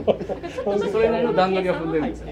[0.94, 2.28] それなりの段取りは踏んでるんですよ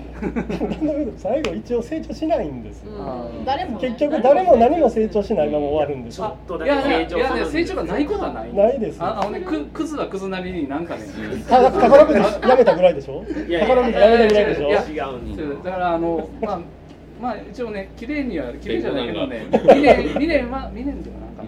[1.16, 2.92] 最後一応成長しないんですよ。
[2.92, 3.44] うん。
[3.44, 3.88] 誰もね。
[3.88, 9.02] 結局誰も何も成長しないまま終わるんですちょっよとだけ成長するや成長がないことはないないです。
[9.02, 11.02] ああのねくクズはクズなりになんかね
[11.48, 13.24] た宝くじやめたぐらいでしょ？
[13.24, 14.70] 宝くじやめたぐらいでしょ？
[14.92, 14.96] 違
[15.64, 16.60] だからあのまあ
[17.20, 21.44] まあ一応ね綺麗には綺麗じゃないけどね2年2年は2年ではなんか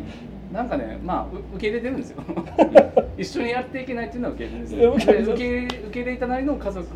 [0.54, 2.22] なんかねまあう受け入れてるんですよ。
[3.18, 5.14] 一緒にやっていけないっていうのは受け入れてるんですよ。
[5.16, 6.86] で受け入れ受け入れたなりの家族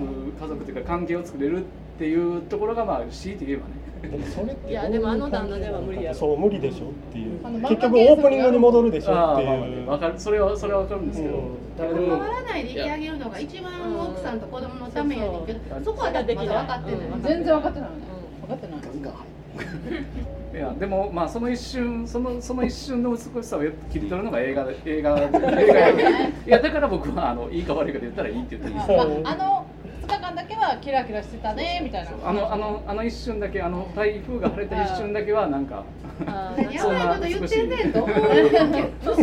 [0.40, 1.62] 家族というか関係を作れるっ
[1.98, 3.72] ていうところがまあ強いて言えばね。
[4.00, 6.12] でもそれっていやでもあの旦那では無理や。
[6.12, 7.40] ろそう無理でしょっていう。
[7.62, 10.14] 結局オープニングに戻るでしょってあーまあかる。
[10.16, 11.76] それはそれはわかるんですけど、うん。
[11.76, 17.22] だからでも変わらないでいてあげるのが一番奥さんと子供のためやねんけどそこはだってまだ分かってない、うん。
[17.22, 17.88] 全然分かってない。
[17.90, 18.02] よね
[18.42, 23.60] 分かってないいやでもまあその一瞬そのその一瞬の美しさを
[23.92, 25.38] 切り取るのが映画で映画映画
[25.78, 28.90] やいやだから僕はあのいいか悪いかで言ったらいいって言ってるんです。
[28.90, 29.66] よまあ、あの
[30.06, 32.10] 2日間だけはキラキラしてたねみたいな。
[32.24, 35.84] あのあのあの一瞬だけあの台風が晴れた一瞬だけはなんか
[36.26, 36.54] や
[36.86, 39.14] ばいこと言ってんねんと思う息子の思い出と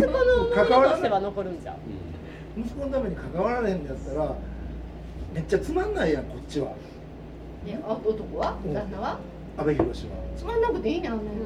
[0.96, 1.76] しては残るんじゃん。
[2.56, 4.34] 息子のために関わられへんのやったら
[5.34, 6.68] めっちゃつまんないやんこっちは。
[7.66, 8.56] ねあ男は？
[8.72, 9.18] 旦那は？
[9.58, 9.86] 阿部寛。
[9.86, 9.94] は
[10.36, 11.36] つまんなくていいねあんなや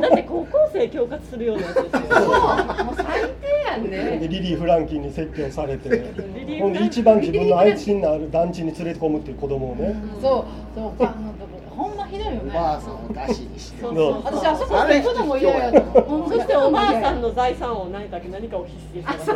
[0.00, 1.90] だって高校生恐喝するようなやつですよ。
[1.90, 2.84] つそう。
[2.84, 3.04] もう最
[3.40, 6.12] 低やんねでリリー・フランキーに説教されて。
[6.60, 9.94] ほんで一番自分の愛心のある団地に連れ込むっていう子供をね。
[10.20, 10.78] そう。
[10.78, 11.04] そう。
[11.04, 11.34] あの
[11.70, 13.94] ほんまひどいよおねばあさんを出しにしてそう。
[13.94, 14.22] そう。
[14.24, 16.28] 私あそこ行くのも嫌やと思う。
[16.32, 19.30] そしておばあさんの財産を何だっけ何かを必死で探す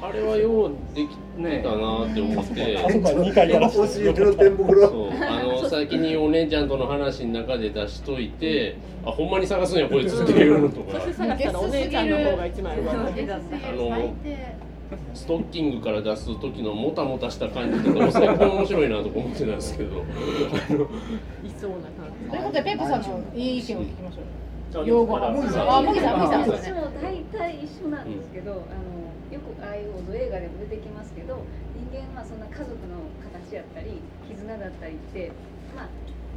[0.00, 3.70] あれはようできたなって思って、あそこは2回やら。
[3.70, 10.98] せ押し入てれの天袋そうあの先にお姉ちゃんとの話の中で出しといて、あほんまに探すんやこいつっていうのとか。
[11.58, 14.74] お姉ちゃんの方が一枚上手最低
[15.14, 19.90] ストッキングから出す時のもたもたした感じとかも最高に面白いなとか思ってたんですけど。
[19.90, 20.88] あのい
[21.58, 22.30] そうな感じ。
[22.30, 24.86] ということでペップさんのいい意見を聞きましょう。
[24.86, 26.40] 用語あ麦さん麦さん。
[26.42, 28.60] 私も大体一緒なんですけど、あの
[29.34, 31.42] よくああいう映画でも出てきますけど
[31.74, 33.98] 人間はそんな家族の形やったり
[34.30, 35.32] 絆だったりって
[35.74, 35.88] まあ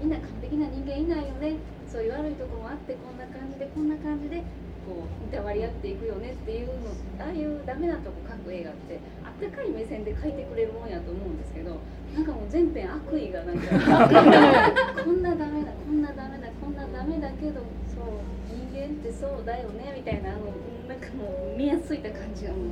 [0.01, 1.57] みんな完璧な人間いないよね。
[1.87, 4.43] そういう悪いとこもあってこんな感じでこんな感じで
[4.85, 11.79] こういたわり合っていくよねっていうのああいうダメなとこ描く映画ってあったかい目線で描いてくれるもんやと思うんですけど
[12.13, 13.71] なんかもう全編悪意がなんか
[15.03, 17.59] こんなダメだこんなダメだこんなダメだけど
[17.91, 20.55] そう人間ってそうだよねみたいなあの
[20.87, 22.53] なんかもう見やすいた感じが。
[22.53, 22.57] も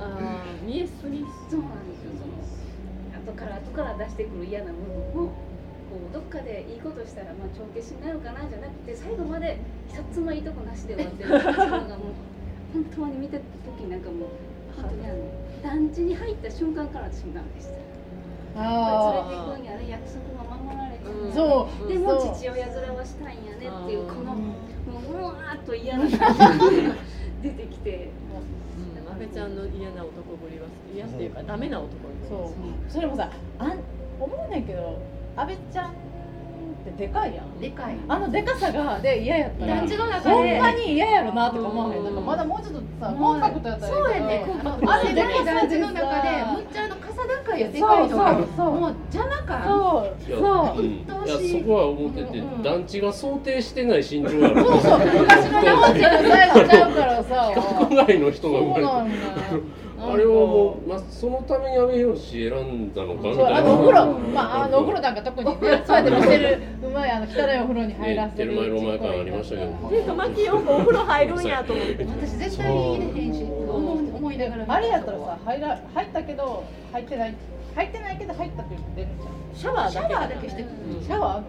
[0.00, 1.20] あー見えすぎ。
[1.50, 2.32] そうなんですよその。
[3.24, 4.78] 後から後から出してくる嫌な部
[5.12, 11.28] 分もこうどっかでいいことしたらまあ帳消しになるかなじゃなくて最後まで一つもいいとこなしで終わってる。
[11.28, 11.88] っていうのがもう
[12.72, 13.44] 本当に見た時
[13.88, 15.18] なんかもう本当にあの
[15.62, 17.74] 団地に入った瞬間から私もダメでした
[18.56, 20.33] あ連れて行くんやね約束
[21.34, 21.88] そう。
[21.88, 24.54] でも父親面はしたいんやねっていうこのも
[25.10, 26.94] ううわーっと嫌な感じが
[27.42, 28.10] 出てきて
[29.06, 29.10] う。
[29.10, 29.12] ん。
[29.12, 31.90] 阿部ちゃんの嫌な男ぶりは嫌っていうかダメな男
[32.28, 32.52] そ
[32.88, 32.92] う。
[32.92, 33.78] それもさあん
[34.20, 34.98] 思うねんけど
[35.36, 35.94] 阿部ちゃん
[36.90, 37.58] ってでかいやん。
[37.60, 37.96] でかい。
[38.08, 39.66] あのでかさがで嫌やった。
[39.66, 40.34] ら団地の中で。
[40.34, 42.00] ほんまに嫌やろなとか思わへん。
[42.00, 42.14] うんなん。
[42.14, 44.04] かまだもうちょっとさもうコンパクトやったらいいけど。
[44.04, 44.46] そうやね
[44.86, 47.12] あれでかでかい団地の中でさむっちゃあの傘
[47.44, 48.70] 高いよでかいのがそうそう。
[48.80, 50.30] もう邪魔感そう。
[50.30, 50.78] そう。
[50.78, 51.04] うんい。
[51.54, 54.98] やそこは思ってて、うん団地が想定してない身長やろそうそう。
[54.98, 57.52] 昔の日本人のサイズちゃうからさ。
[57.88, 59.62] 国外の人が生まれてなんだよ
[60.12, 63.58] あれはもう、まあ、そのために阿部寛選んだのかみそうたいな。
[63.58, 68.50] あのお風呂、まあ、あのお風呂なんか特にね、そうやって見せる、うまい、あの汚いお風呂に入らせる。
[68.50, 77.34] テルマエロ感ありましたけどで玉木よくお風呂入るんやと思って私絶対入れへんし思いながらあれやったらさ、入ら、入ったけど、入ってない。
[77.74, 79.08] 入ってないけど、入ったって出る
[79.54, 79.92] じシャワーだけ。
[79.92, 80.72] シャワーだけしてくる。
[80.96, 81.02] ゃん。
[81.02, 81.42] シャワー？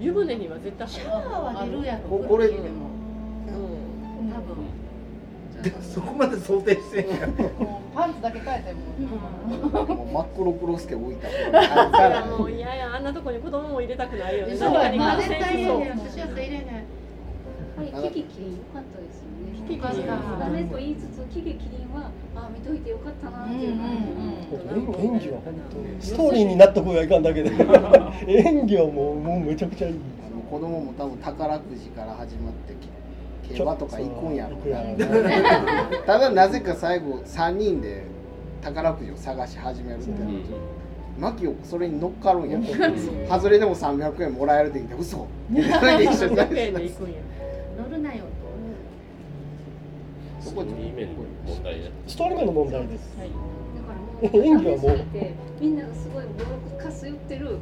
[0.00, 1.02] 湯船には絶対入る。
[1.02, 2.64] シャワーは出るやろここれでも。
[2.64, 3.77] うん
[5.62, 7.32] でそこまで想定してんやの。
[7.32, 8.80] もうパンツだけ変えても。
[9.94, 11.28] もう真っ黒クロスケ置いた
[11.90, 16.84] からもう嫌やあんなとこに子供も入れたくないよねそうやな絶対入染しそうれへん私やったら入れへんやっ
[17.76, 20.06] ぱりキキキリン良かったですよねキキキリン
[20.38, 27.50] ダメと言いつつキキキリンはあ見といてよかったなっていう感じ演演技は本当にストーリーに納得がいかんだけで
[28.26, 29.94] 演技はもうもうめちゃくちゃいい
[30.26, 32.97] あの子供も多分宝くじから始まってきて
[33.54, 34.82] 競馬とか行くんやろな
[36.06, 38.04] ただなぜか最後3人で
[38.62, 40.10] 宝くじを探し始めるって。
[40.10, 40.78] なると
[41.18, 42.60] マキオそれに乗っかるんや。
[43.28, 45.24] 外れでも300円もらえるって言って嘘。
[45.24, 47.18] ってそれで一緒に300円で行くんや
[47.76, 48.24] 乗るなよ
[50.40, 53.16] そこいい面の問題だストーリー面の問題です。
[53.18, 53.28] はい。
[53.28, 53.34] だ
[53.82, 54.98] からもう演技はもう。
[55.60, 57.58] みんながすごいボロカス言ってる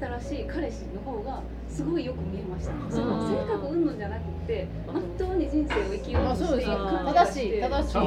[0.00, 2.72] 新しい彼氏の方がすごいよく見えました。
[2.90, 6.76] その性格云々じゃなくてまっとうに人生を生きようあ、としているそうですよ。
[6.76, 7.92] 感じが正しい、正しい。
[7.92, 8.00] ちょ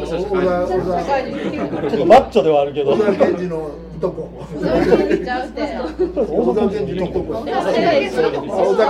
[1.87, 2.93] っとマッチョではあるけど。
[2.93, 4.45] 小田健二のいとこ。
[4.51, 5.61] そういうちゃうって。
[5.61, 7.33] 小田健二のいとこ。
[7.33, 8.81] 小田健だ小田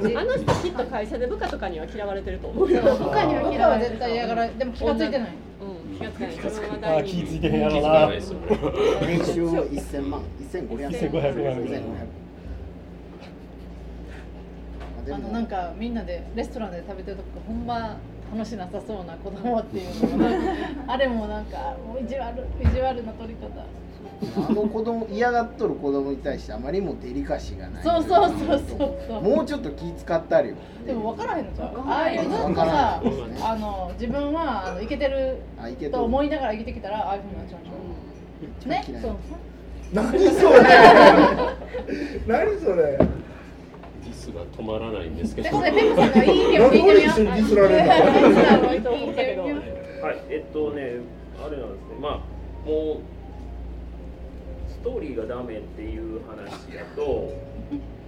[0.00, 2.80] 健あの人きっと会社で部下とかには嫌われてると思うよ。
[2.82, 5.28] 部下には嫌われ絶対嫌がられ、でも気がついてない。
[6.00, 8.06] うん気がつかなあ大ー気事ぃついてへんやろなな。
[8.08, 8.38] いですよ
[9.02, 10.20] 年収1000万。
[10.52, 11.82] 1500 1500万ぐらい
[15.08, 17.96] あのなんかみんなでレストランで食べてるとこほんま
[18.30, 20.30] 話なさそうな子供っていうのが
[20.88, 23.46] あれもなんかもう意地悪意地悪な取り方
[24.36, 27.84] あの子供嫌がっとる子供に対してあまりにもデリカシーがない。
[27.84, 29.22] そうそうそうそうそう。
[29.22, 31.68] もうちょっと気使ったりよでも分からへんのじゃん。
[31.68, 33.02] あ分からへんあいうずっと分からさ
[33.50, 38.84] あの自分はあのいけてるあいけとと思いながら生きてきたらああいうふうになっちゃうのね？
[39.02, 39.16] そう。
[39.92, 40.60] 何それ？
[42.26, 42.98] 何それ？
[42.98, 45.50] ディスが止まらないんですけど。
[45.50, 48.02] ペップさんのいい意見を聞いてみようなんで俺一緒
[48.64, 51.00] にデ はい、えっとね、
[51.44, 52.12] あれなんですね、まあ、
[52.68, 53.15] もう、ス
[54.86, 57.32] トーリーがダメっていう話だと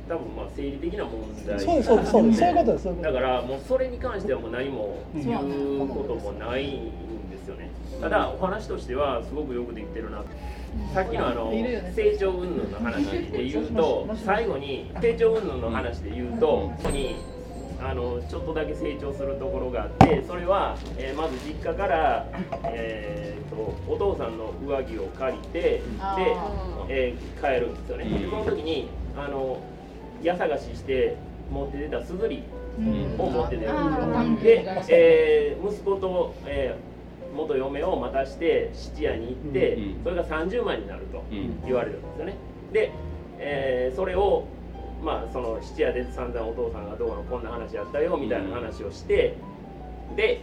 [0.09, 7.71] 多分まあ生理的な問題そうですそうそうそういうことですだからもうそれに関してはもう何も言うこともないんですよね。
[8.01, 10.23] ただお話としてはすごくよくできてるな。
[10.95, 17.17] さっきのあの成長云々の話で言うと 最後に成長云々の話で言うとここに
[17.81, 22.27] あのちょっとだけ成長するところがあってそれは、えーまず実家から、
[22.64, 26.17] えー、とお父さんの上着を借りてであ、
[26.88, 28.05] えー帰るんですよね。
[28.19, 29.59] でその時にあの
[30.23, 31.17] 家探しして
[31.51, 32.43] 持って出たすずり
[32.79, 33.21] うん。
[33.21, 34.88] を持って出るんですよ。
[34.88, 36.88] で、えー息子と、えー
[37.37, 41.62] 元嫁を待たして質屋に行って、うんそれが30万になるとうん。
[41.64, 42.35] 言われるんですよね。
[42.73, 42.91] で、
[43.38, 44.45] えーそれを
[45.02, 49.37] まあその質屋で散々お父さんがどうのこんな話やったよみたいな話をして
[50.16, 50.40] で、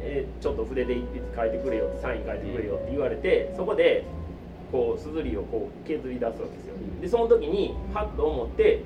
[0.00, 4.04] えーちょっと筆で一筆書いてくれよサイン書いてくれよって言われてそこで
[4.72, 6.74] こうすずりをこう削り出すわけですよ。
[7.00, 8.82] でその時にハッと思って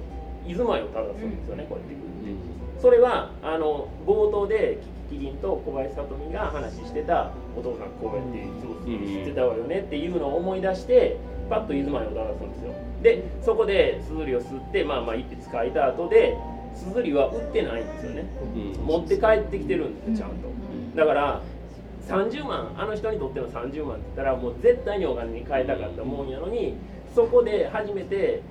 [0.46, 4.78] 居住まいを正すんですよねこうやってそれはあの冒頭で
[5.10, 11.18] キキキリンと小林聡美が話してたお父さんこうやっていつも知ってたわよねっていうのを思い出して
[11.50, 16.36] パッと居住まいを正すんですよでそこですずりを吸ってまあまあ一筆書いた後で
[16.74, 18.24] すずりは売ってないんですよね。
[18.86, 20.48] 持って帰ってきてるんですよちゃんと。
[20.96, 21.42] だから
[22.08, 26.74] 30万あの人にとっての30万って言ったらもう絶対にお金に変えたかったもんやのに
[27.14, 28.42] そこで初めて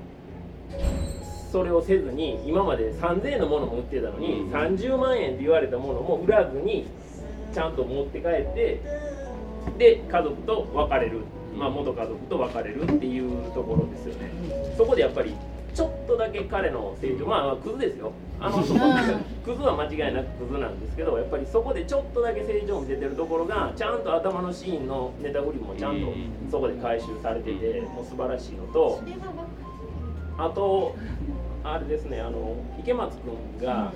[1.52, 6.88] それをせずに今まで3000円のものも売ってたのに、30万円って言われたものも売らずに
[7.52, 8.82] ちゃんと持って帰って
[9.80, 11.22] で家族と別れる、
[11.60, 14.32] まあ、元家族と別れるっていうところですよね。
[14.78, 15.36] そこでやっぱり
[15.74, 18.14] ちょっとだけ彼の成長まあクズですよ。
[18.40, 18.58] あの
[19.44, 26.08] クズは間違いなくクズなんですけどやっぱりそこでちょっとだけ成長を見せてるところがちゃんと頭のシーンのネタ振りもちゃんと
[26.50, 29.02] そこで回収されててもう素晴らしいのと
[30.38, 30.96] あと
[31.66, 33.92] あれですねあの池松君が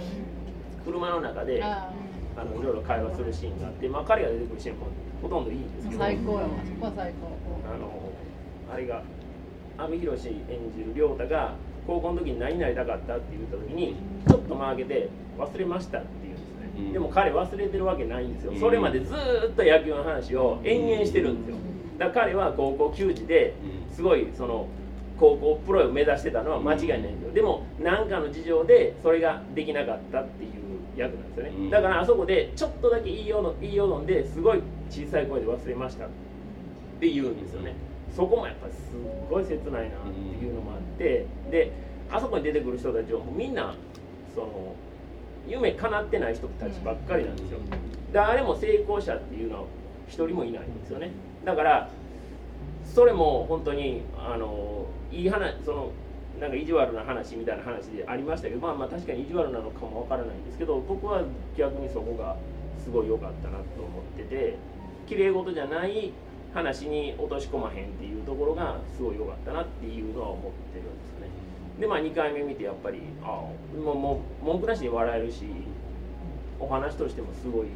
[0.84, 1.90] 車の中であ。
[2.36, 4.88] あのいろいろ会話するシーンがあって、まあ、彼が出てくるシーンも
[5.22, 6.00] ほとんどいいんですけど。
[6.00, 7.43] 最高よあそこは最高
[7.74, 8.12] あの
[8.72, 9.02] あれが
[9.78, 11.56] 阿部寛演じる亮太が
[11.88, 13.96] 高校の時に何になりたかったって言った時に
[14.28, 16.94] ちょっと間開けて忘れましたって言うんですね、うん。
[16.94, 18.60] でも彼忘れてるわけないんですよ、うん。
[18.60, 21.58] それまでずーっと野球の話を延々してるんですよ。
[21.98, 23.56] だから彼は高校球児で
[23.92, 24.68] すごいその
[25.20, 27.32] 高校プロを目指してたのは間違いないんですよ。
[27.34, 30.52] でも何かの事情でそれができなかったっていう
[30.96, 31.70] 役なんですよね、うん。
[31.70, 36.06] だからあそこでちょっとだけ言いようの言いようのんですごい小さい声で忘れました。
[36.06, 36.14] って
[37.10, 37.74] 言うんですよね。
[38.16, 41.72] そこもやっぱりすっごい切ないなっていうのもあってで
[42.12, 43.74] あそこに出てくる人たちはもうみんな
[44.36, 44.76] その
[45.48, 47.60] 夢叶ってない人たちばっかりなんですよ。
[48.12, 49.64] 誰も成功者っていうのは
[50.08, 51.12] 一人もいないんですよね。
[51.44, 51.90] だから
[52.86, 55.92] それも本当にあのいい話その
[56.40, 61.24] なんか意地悪な話みたいな話でありましたけどまあまあ確かに意地悪なのかもわからないんですけど僕は
[61.58, 62.36] 逆にそこが
[62.84, 64.58] すごい良かったなと思ってて
[65.08, 66.12] 綺麗事じゃない
[66.54, 71.28] 話に落とし込まへんっていうところがすごい良かったなっていうのは思ってるんですよね。
[71.80, 75.46] でまあ2回目見てやっぱりああもうもう文句なしに笑えるし
[76.60, 77.68] お話としてもすごい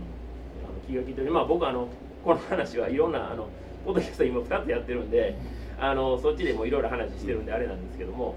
[0.63, 1.31] あの気が利いてる。
[1.31, 1.87] まあ僕はあの
[2.23, 3.47] この話はいろんなあの
[3.85, 5.35] ポッドキャスト今2つやってるんで
[5.79, 8.35] あのそっちでもいろいろ話してるんであれなんですけども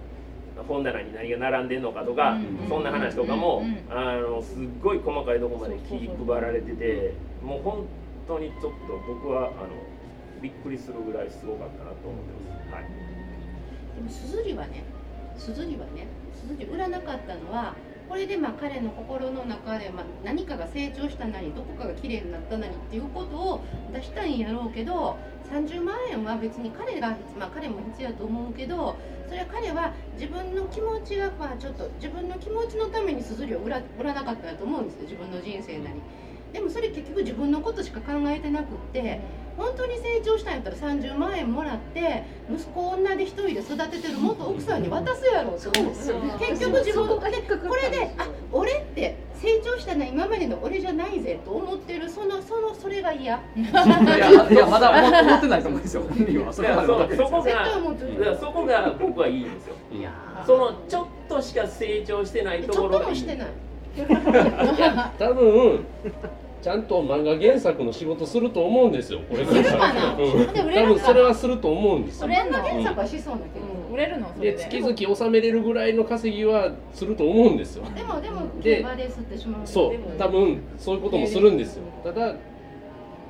[0.69, 2.69] 本棚に何が並んでんのかとか、うん。
[2.69, 3.97] そんな話とかも、うん。
[3.97, 7.87] あのすっごい細かいところまで気配られててもう本
[8.29, 8.71] 当にちょっと
[9.09, 9.69] 僕はあの
[10.43, 12.75] びっくりするぐらいすごかったなと思ってます。
[12.75, 13.21] はい
[13.97, 14.85] でもすずりはね
[15.37, 17.75] すずりはねすずり売らなかったのは
[18.09, 25.17] これでまあ彼の心の中でま何かが成長したなりどこかが綺麗になったなりっていうことを出したいんやろうけど
[25.51, 28.97] 30万円は別に彼が、まあ、彼も必要やと思うけど
[29.29, 33.81] それは彼は自分の気持ちがまあちょっと自分の気持ちのためにすずりを売ら
[34.13, 36.01] なかったと思うんですよ自分の人生なり。
[36.53, 39.21] でもそれ結局自分のことしか考えてなくって
[39.57, 45.93] 本当に成長したんやったら30万円もらって息子を女で一人で育ててる元奥さんに渡すやろうと思う。
[45.93, 47.15] んですよ結局自分で
[47.69, 53.35] これであ俺って成長したのは今までの俺じゃないぜと思ってるそのそのそれが嫌。
[53.35, 56.03] いやいやまだ思思ってないと思うんですよ。
[56.09, 56.53] 本人は。
[56.53, 59.75] そいれはやそこがそこが僕はいいんですよ。
[60.47, 63.49] そのちょっとしか成長してないとちょっころがいいともしてない。
[64.77, 65.85] いや多分
[66.63, 69.21] ちゃんと漫画原作の仕事すると思うんですよ。
[69.31, 69.63] これから。
[69.63, 70.17] するかな
[70.73, 72.21] 多分それはすると思うんですよ。
[72.23, 74.57] それの原作はしそうだけど、売れるのそれで。
[74.57, 77.85] で月々納めれるぐらいの稼ぎはすると思うんですよ。
[77.95, 79.67] でもでもで競馬で吸ってしまう。
[79.67, 81.85] そう多分そういうこともするんですよ。
[82.05, 82.35] ただ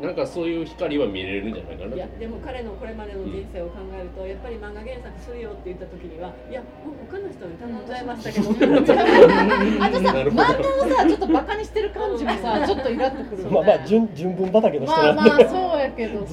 [0.00, 1.94] なんかそういう光は見れるんじゃないかな。
[1.94, 13.54] いやでも彼のこれまでの人生を考えると、やっぱり漫画原作するよって言った時にはいやもう他の人に頼んじゃいましたけどあとさ漫画をさちょっとバカにしてる感じもさ ちょっとイラっとくるよね。
[13.54, 16.28] まあまあ純純文畑の人まあなんでまあそうやけどさ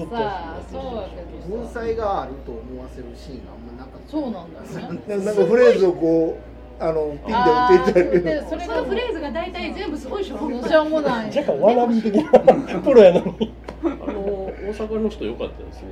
[0.72, 4.10] そうやけど文さ才があると思わせるシーンがあんまなかった。
[4.10, 5.26] そうなんだよね。
[5.26, 11.38] なんかフレーズをこうあのピンで打っていったりでそれのフレーズが大体全部すごいしょうもないしょうもない。
[11.38, 13.54] 若干ワナビー的なプロやのに。
[13.84, 15.90] あの大阪の人良かったですね。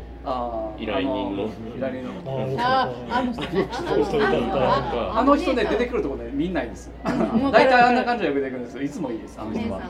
[0.78, 1.50] 依頼人の。
[1.78, 2.60] 依頼人の。
[2.60, 6.92] ああの人ああの人ね出てくるとこね見んないですん。
[7.04, 9.82] 大体あんな感じで出てくるんですよいつもいいですあの人は。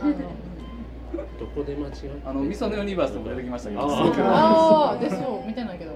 [1.40, 1.92] どこで間違
[2.26, 3.82] あの味噌のユニバースでも出てきましたけど。
[3.82, 5.44] あああですよ。
[5.46, 5.92] 見てないけど。
[5.92, 5.96] っ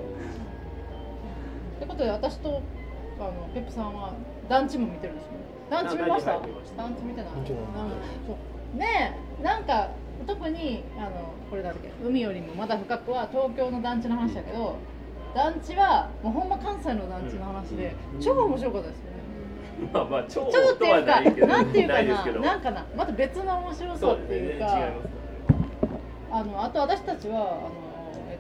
[1.80, 2.62] てことで私と
[3.20, 4.14] あのペップさんは
[4.50, 5.32] 団地も見てるんですよ
[5.70, 6.34] 団地見ました？
[6.34, 6.82] 団地見ました。
[6.82, 7.32] 団地見てない。
[7.32, 7.90] なん
[8.80, 9.90] ねえなんか
[10.26, 11.92] 特にあのこれだっけ。
[12.04, 14.78] 海よりもまだ深くは東京の団地の話だけど
[15.36, 19.20] 団地はもうほんま関西の団地の話で超面白かったですよね。
[19.94, 24.90] まあまあ超超ってというかはなんていうかなななんかなまた別の面白さっていうか
[26.32, 27.72] あのあと私たちはあの
[28.30, 28.38] えっ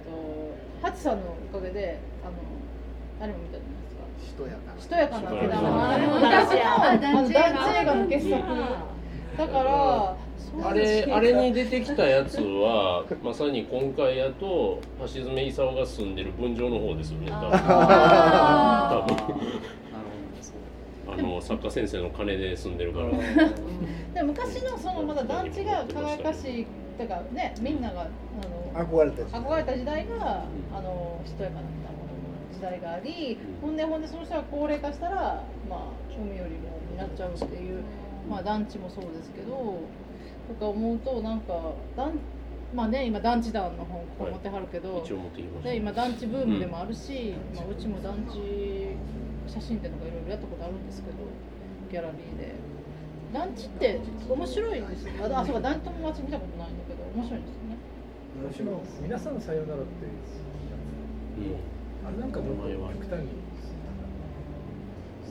[0.82, 2.34] とハチさんのおかげであの
[3.20, 3.57] 何も見た
[4.26, 4.82] しとやかな。
[4.82, 5.32] しとやかな。
[5.32, 8.43] けだああれも昔昔の団地映画の傑作
[9.38, 10.17] だから
[10.61, 17.49] あれあれに出てきたやつはまさに今回やと橋爪功が住んでる分譲の方ですよね多分。
[21.11, 23.09] あの作家先生の金で住んでるから。
[24.13, 26.67] で昔のそのまだ団地が輝かしい
[26.97, 28.01] だからねみんなが
[28.76, 30.43] あの憧れたやつ憧れた時代が、
[30.74, 31.61] あのしとやかな
[32.60, 35.80] 時代があり、ほんでほんでその人が高齢化したらまあ
[36.12, 37.82] 海よりもになっちゃうっていう、
[38.30, 39.80] まあ団地もそうですけど
[40.49, 42.20] とか思うとなんか団
[42.76, 45.70] まあね今団地団の本持ってはるけど、一応持ってきました。
[45.72, 48.91] で今団地ブームでもあるし、うまあ、うちも団地
[49.47, 51.16] 写真展とかいろいろやったことあるんですけど
[51.89, 52.60] ギャラリーで。
[53.32, 55.14] 団地って面白いですよ。
[55.32, 57.78] ああそうか団地友達見たことないんだけど面白いですよね。
[58.51, 61.79] 私の皆さんのさよならっていうやつ
[62.10, 62.74] あれなんかもっと極
[63.05, 63.30] 端に。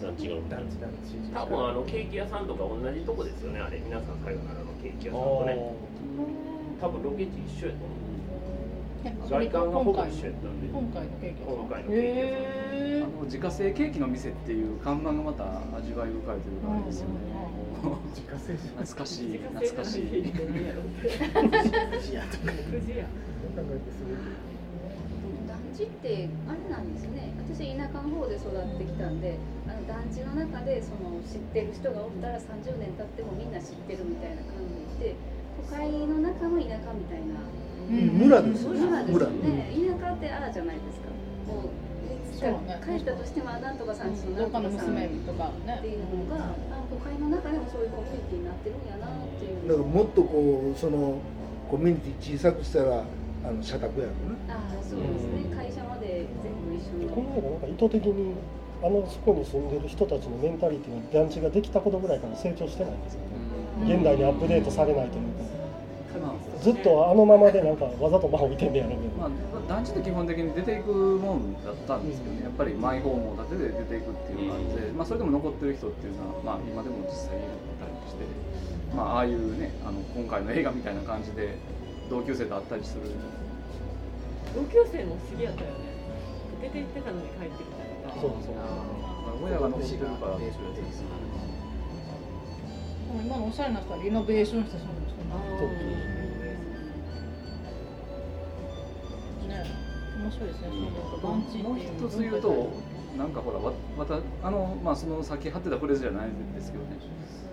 [0.00, 3.80] 団地が団地団地多分あのケーキ屋さんとか同じとこですよねあれ。
[3.80, 5.74] 皆さんさよならのケーキ屋さんとね。
[6.80, 7.96] 多分ロケ地一緒やと思
[9.26, 9.28] う。
[9.28, 10.68] 外観がほぼ一緒やったんで。
[10.68, 11.56] 今回のケーキ屋さん。
[11.56, 12.34] 今回のケーキ屋さん。
[12.78, 15.44] へあの自家製ケーキの店っていう看板がまた
[15.76, 17.14] 味わい深いというかあれですよね。
[18.14, 20.30] 自家製懐かしい懐かしい。
[25.78, 27.30] 地ってあれなんですね。
[27.38, 29.38] 私田舎の方で育ってきたんで
[29.70, 34.58] あの団地の中でその知ってる人がおったら30年経ってもみんな知ってるみたいな感
[34.98, 35.14] じで
[35.70, 37.38] 都会の中の田舎みたいな。
[37.88, 39.70] 村ですよ村ですね。
[39.70, 41.08] 田舎ってああじゃないですか。
[41.46, 45.76] もう帰ったとしてもあなんとかさんちのどっかのなんとかさん娘とかね。
[45.78, 46.54] っていうのがあ
[46.90, 49.68] 都会の中でもそういうコミュニティになってるんやなっていう。
[49.68, 51.18] だからもっとこうその
[51.70, 53.04] コミュニティ小さくしたら
[53.44, 54.12] あの社宅やろ
[54.48, 55.54] なああそうですね。
[55.54, 58.34] 会社まで全部一緒のこの映画なんか意図的に
[58.82, 63.20] あのそこに住んでる人たちのメンタリティが団地ができたことぐらいから成長してないんですよ
[63.86, 63.94] ね。
[63.94, 65.48] 現代にアップデートされないというか。
[66.20, 69.14] まあずっとあのままでなんかわざと間を置いてんねやろうけど。
[69.16, 69.30] まあ
[69.68, 72.42] 団地って基本的に出ていくもんだったんですけどね。
[72.42, 77.40] やっぱりマイホームを建てて出ていくっていう感じで、まあそれでも残ってる人っていうのはまあ今でも実際い
[77.78, 78.24] たりして、
[78.96, 81.54] まあああいうねあの今回の映画みたいな感じで
[82.08, 83.02] 同級生と会ったりする。
[84.54, 85.76] 同級生も不思議やったよね。
[86.62, 87.76] 出て行ってたのに帰ってきた
[88.10, 88.54] とかそうそう
[89.44, 90.52] 親が残ってるからっていう
[93.24, 94.44] 今のおしゃれな人はリノベー。
[94.44, 95.22] ションしてそうな人
[99.46, 99.64] ね。
[100.18, 100.68] 面白いですね。
[100.68, 102.48] その団地っていうもう一つ言うと、
[103.18, 106.96] なんかほら、わまたあのまあそのさっき貼ってたフレーズじゃないんですけどね。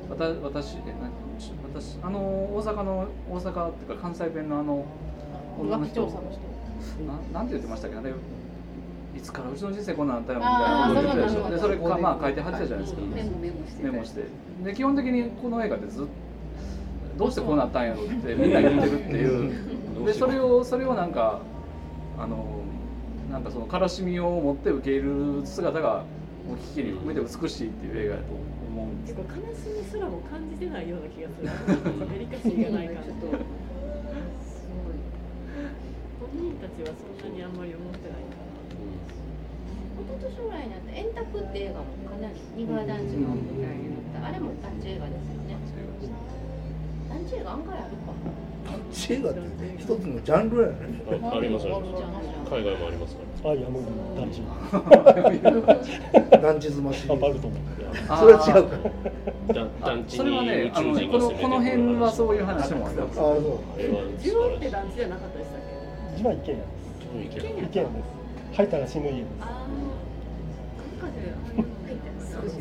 [0.07, 1.09] わた私えな
[1.73, 4.85] 私あの大阪の大阪っていうか関西弁のあの
[5.59, 5.95] 女の人。
[5.95, 6.39] 調査の人。
[7.33, 7.97] ななんて言ってましたっけ？
[7.97, 11.49] あれいつからうちの人生こんなんあったよみたいなこと言ってたでしょ？
[11.49, 13.01] でそれかまあ書いてはってたじゃないですか。
[13.01, 14.23] メモメモしてメモして。
[14.63, 16.09] で基本的にこの映画ってずっと
[17.17, 20.05] どうしてこうなったんやろってみんな言ってるっていう。
[20.05, 21.39] でそれをそれをなんか
[22.19, 22.61] あの
[23.35, 25.03] なんかその悲しみを持って受け入れ
[25.43, 26.07] る姿が
[26.47, 28.47] もう危機に含めて美しいっていう映画だと思
[28.79, 29.19] うんです。
[29.19, 31.51] てか悲しみすらも感じてないような気がする。
[32.15, 33.43] デリカシーがないからちょっと本
[36.31, 38.47] 人たちはそんなにあんまり思ってないから
[39.99, 44.31] 一昨年ぐらいになった「円卓」って映画もかなり二川団地の舞台になった。
[44.31, 45.59] あれも団地映画ですよね。
[47.11, 47.51] 団地映画。
[47.51, 47.99] 案外ある
[48.65, 49.39] かパンチ映画って
[49.77, 50.73] 一つのジャンルやね。
[51.23, 52.03] あありますあります
[52.49, 53.51] 海外もありますから。
[53.51, 53.83] あいやもう
[54.17, 54.41] 団地。
[56.41, 57.53] 団地妻シリアパルトも。
[57.95, 58.77] それは違うか。
[59.53, 63.19] だ団地それはにねあのこのこの辺はそういう話もあります。
[63.19, 63.33] あそう。
[63.75, 65.65] あれは自分って団地じゃなかったでしたっけ？
[66.11, 66.67] 自分は一軒家で
[67.31, 67.41] すい。
[67.41, 68.57] け一軒家です。
[68.57, 69.29] 入ったら死ぬ家です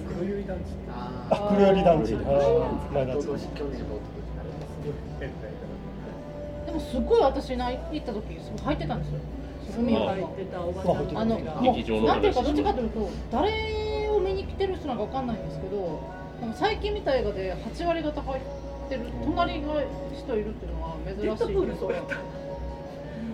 [0.04, 0.68] 黒百合団地。
[0.90, 0.92] あ
[1.30, 2.14] あ黒寄り団地。
[2.14, 3.98] ああ前田今つ年去年の
[5.20, 5.56] 変態で
[6.74, 9.20] もすごい私な行った時すごい入ってたんですよ。
[9.78, 15.98] 海あが入ってたおばちゃんあのがも劇場のうなんていうか話どっちかというと誰を見に来てる人なんかわかんないんですけど
[16.40, 18.42] でも最近見た映画で8割方入っ
[18.88, 21.54] てる隣が人いるっていうのは珍しい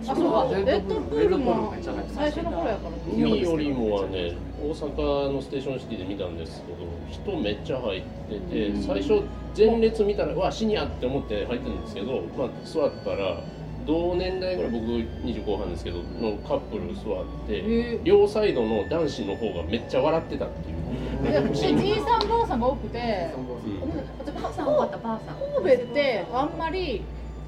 [0.07, 1.73] あそうデッドプールも
[2.13, 2.91] 最初の頃やから。
[3.13, 9.23] 海よりもはね大阪のステーションシティで見たんですけど人めっちゃ入ってて最初
[9.57, 13.41] 前列見たらうわシニアって思って入ってるんですけど、まあ、座ったら
[13.85, 20.81] 同年代ぐらい僕20後半ですけどのカップル座ってへ両サイドの男子の方がめっちゃ笑ってたっていう。
[21.23, 24.67] でじいさんばあさんが多くてうんばあさん。
[24.75, 27.01] 多かったばあさん神戸ってあんまり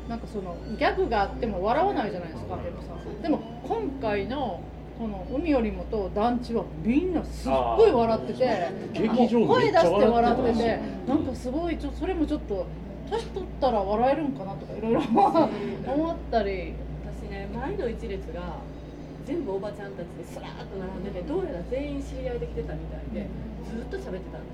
[0.10, 2.88] なんかそのギャグがあっても笑わないじゃないですかでもさ。
[3.22, 4.60] でも今回の
[5.00, 8.70] この海よりもと団地はみんなすっごい笑ってて
[9.48, 12.66] 声出して笑めっててなんかすごいちょそれもちょっと
[13.10, 16.74] 年取ったら笑えるんかなとかいろいろ思ったり。
[17.24, 18.58] 私ね前の一列が
[19.26, 23.28] 全部おばちゃんたちでスラーっと並んでてどうやら全員知り合いで来てたみたいで
[23.70, 24.54] ずっと喋ってたんで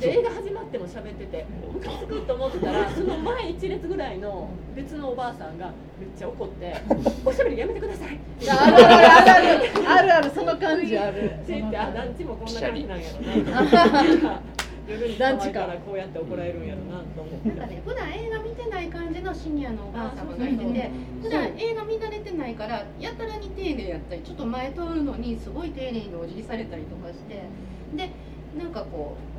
[0.00, 0.10] すよ。
[0.14, 6.74] で映画始まっても喋っててムカつくと思ってたらその前一列ぐらいの別のおばあさんがめっちゃ怒って
[7.26, 9.38] 「おしゃべりやめてください」あるあるある。
[9.40, 10.14] あるある。
[10.14, 11.24] あるその感じある。
[11.24, 14.40] って言ってあ団地もこんな感じなんやろな
[14.90, 20.90] 夜に騒いだらこうやって怒られるんやろなと思ってなんかね普段映画見てない感じのシニアのおばあ様がいてて
[21.22, 27.44] 普段映画見慣れてないからやたらに丁寧やったりちょっと前通るのにすごい丁寧にお辞儀されたりとかして
[27.94, 28.10] で
[28.58, 29.29] なんかこう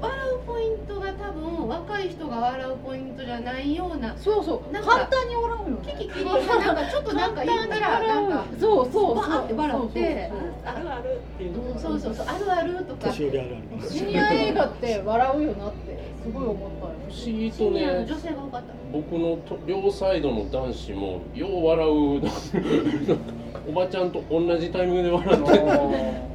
[0.00, 4.72] 笑うポイントが多分若い人が笑うポイントじゃないようなそうそう。
[4.72, 10.30] なんか簡単に笑うよキキキリンがなんかちょっとなんか言ったらなんかそうそうバーって笑って
[10.64, 12.84] あるあるっていうのそうそうそうあるある。
[12.84, 16.92] とかシニア映画って笑うよなってすごい思ったよ。
[17.08, 17.80] 不思議シとね。
[17.80, 18.74] ニアの女性が多かった。
[18.92, 22.22] 僕のと両サイドの男子もよう笑う。
[23.68, 26.25] おばちゃんと同じタイミングで笑って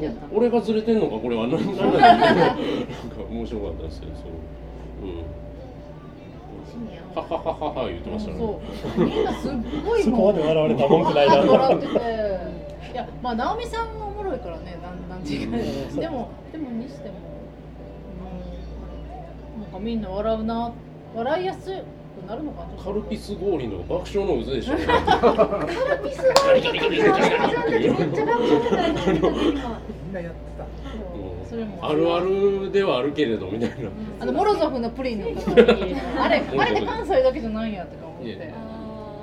[0.00, 1.46] ておばちゃった俺がずれてんのかこれは。
[1.46, 2.26] 何なんだなんか
[3.30, 4.26] 面白かったですけどそう
[5.06, 5.22] うん
[7.14, 8.60] ははははは言ってましたねそ
[8.98, 9.52] うみんなすっ
[9.84, 11.92] ごいそこまで笑われた文句ないな笑ってて
[12.92, 15.50] いやまあ直美さんもおもろいからねだんだん違う
[16.00, 17.14] でもでもにしても
[19.56, 20.72] うんなんかみんな笑うな
[21.14, 21.76] 笑いやすい
[22.26, 22.82] くなるのかな？
[22.82, 24.72] カルピス氷の爆笑の渦でしょ。
[24.76, 24.86] カル
[26.02, 30.66] ピスゴールドとかめっちゃ爆笑してたみんなやってた。
[31.48, 33.88] それもあるあるではあるけれどみたいな。
[34.20, 35.26] あのモロゾフのプリンの
[36.18, 38.52] あれあれで関西だけじゃないんやとか思って。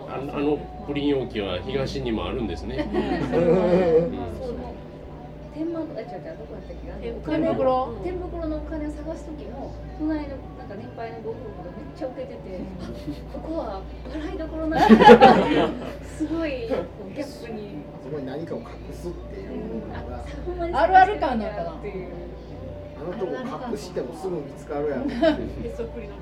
[0.09, 2.87] ああのプリン容器は東にもあるんですね、
[5.55, 6.07] 天満あ違う。
[6.07, 6.37] 違う。
[6.37, 11.62] どこやったっけ天金袋天袋のお金を探す時も隣のなんか年配のご夫婦
[11.95, 12.59] っちゃ受けてて、
[13.33, 14.87] あここは笑いどころなんだ
[16.17, 16.85] すごいギャッ
[17.45, 19.49] プに、そこに何かを隠すっていう
[19.87, 22.03] のがあほんあるある感なんかなってい。
[22.03, 22.07] う
[22.99, 23.31] あのとこ
[23.71, 25.07] 隠してもすぐ見つかるやろ へ
[25.75, 26.13] そくりの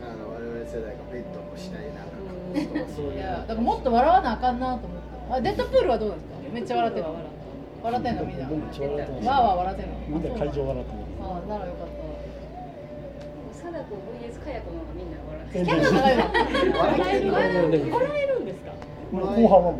[0.00, 2.16] あの我々世代がベッドの下になんか
[2.54, 3.18] 隠すとかそういう。
[3.18, 6.34] いやだからもっと笑わなあかんなと思ってあデッドプールはどうですか？
[6.52, 7.06] めっちゃ笑ってる
[7.82, 9.92] 笑ってんのみんなわーわー笑ってんの。
[10.08, 11.97] みんな会場笑ってまあならよかった
[13.68, 15.84] 貞子 VS かや子の方がみんな笑ってすキャラ
[16.78, 17.32] 笑える。
[17.32, 17.92] 笑える。
[17.92, 18.40] 笑える。
[18.40, 18.72] んですか？
[19.12, 19.78] もう後半はも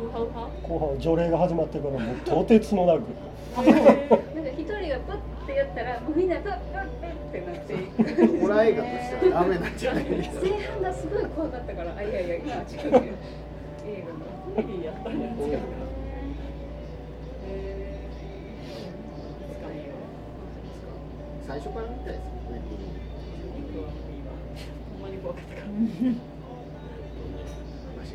[0.00, 0.06] う。
[0.06, 3.02] ウハウハ後半は除霊が始まってからもうとてつもなく。
[3.56, 3.70] なんか
[4.50, 6.88] 一人がパッてやったらもうみんなパッパッっ
[7.32, 7.74] てなって。
[7.74, 7.76] い
[8.26, 10.40] くホラー映画としてはダメなんじゃないですか？
[10.40, 13.06] 前半がすごい怖かったからあいやいや今は違うけど映画の
[14.44, 15.58] コメディやったんやつが
[21.46, 23.03] 最初から見たいですよね
[25.24, 26.12] 怖かったから話が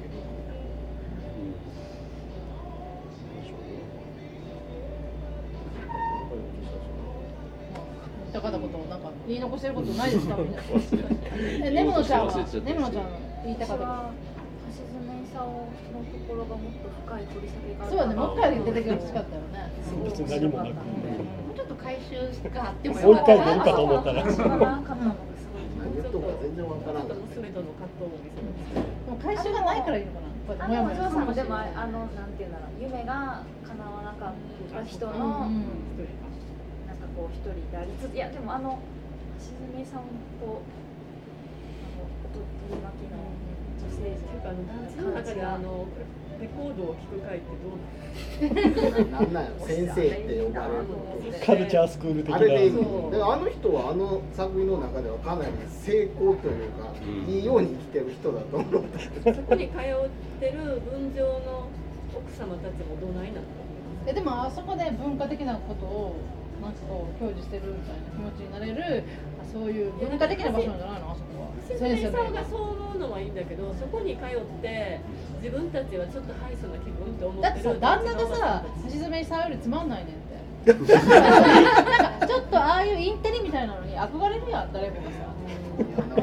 [0.06, 0.22] で
[8.40, 12.34] きなことなんか言い残してることないですかみたいなえネムノちゃんは
[12.64, 13.06] ネムノちゃん
[13.44, 14.12] 言いたかったこ
[14.70, 19.74] 橋爪功のところがもっと深い掘り下げがそうだねもう一回出てきてほしかったよね
[20.06, 20.82] 別に何もなくも
[21.54, 24.24] うちょっと回収があってもよかった回出るかと思ったら
[26.10, 28.74] 知らなかったのが全然わからん娘との葛藤も見せます。
[28.74, 34.34] でも回収がないからいいのかなあのおもやもや嬢さんもでもあのなんていうんだろう夢が叶わなかっ
[34.74, 35.70] た人の、うん
[36.90, 38.80] なんかこう一人でありつついやでもあの
[39.38, 40.10] 橋爪さん
[40.42, 43.30] とあのおとり巻きの
[43.78, 45.86] 女性っていうかあの団地の中であの
[46.40, 50.96] レコードを聴く会ってどうなんなんやろ先生って呼ばれるの
[51.46, 52.38] カルチャースクール的な。
[52.38, 56.94] あれであの人はあの作品の中ではかなり成功というか、
[57.28, 58.84] いいように生きてる人だと思う
[59.24, 60.10] そこに通っ
[60.40, 61.68] てる分譲の
[62.16, 63.46] 奥様たちもどないなの？
[64.08, 66.16] えでもあそこで文化的なことを
[66.62, 69.04] なんかこう享受してるみたいな気持ちになれる
[69.42, 71.50] あそういう文化的な場所なんじゃないのあそこは。
[71.78, 75.00] 先生さんがそう思うのはいいんだけどそこに通って
[75.42, 80.40] 自分たちはちょっとハイソな気分って思だってってるさ旦那がさ橋爪さんよりつまんないねんって。
[80.74, 85.30] なんかちょっとああいうインテリみたいなのに憧れるやん誰もがさ。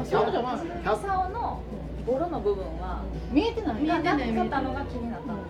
[0.05, 0.57] そうじゃない。
[1.33, 1.61] の
[2.05, 5.43] ボロの部分は見えてない見えてない見えてないのが気になったの、だ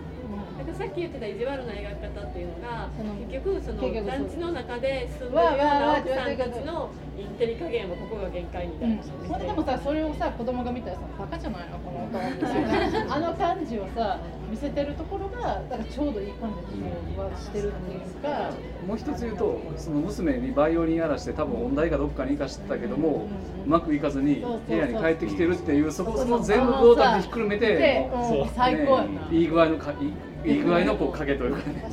[0.74, 2.88] さっき言ってた意地悪な描き方っていうのが
[3.30, 4.18] 結局その結局そう。
[4.18, 14.18] 団地の中で住んでるような奥さんたちのインテリ加減はここが限界みたいな、それでもさそれをさ子供が見たらさバカじゃないのこの男みたいな あの感じをさ
[14.50, 18.50] 見せてるところがだからちょうどいい感じはしてるっていうか。
[18.86, 23.26] もう一つ言うとその娘にバイオリンやらして多分音大がどっかに行かしたけども
[23.66, 27.66] うまくいかずに部屋に帰ってきてるっていうそこその全部トータルでひっくるめて。
[27.66, 29.04] でうん最高やな。
[29.04, 30.12] ねいい具合のかいい
[30.48, 31.90] いい具合のこう影というかね。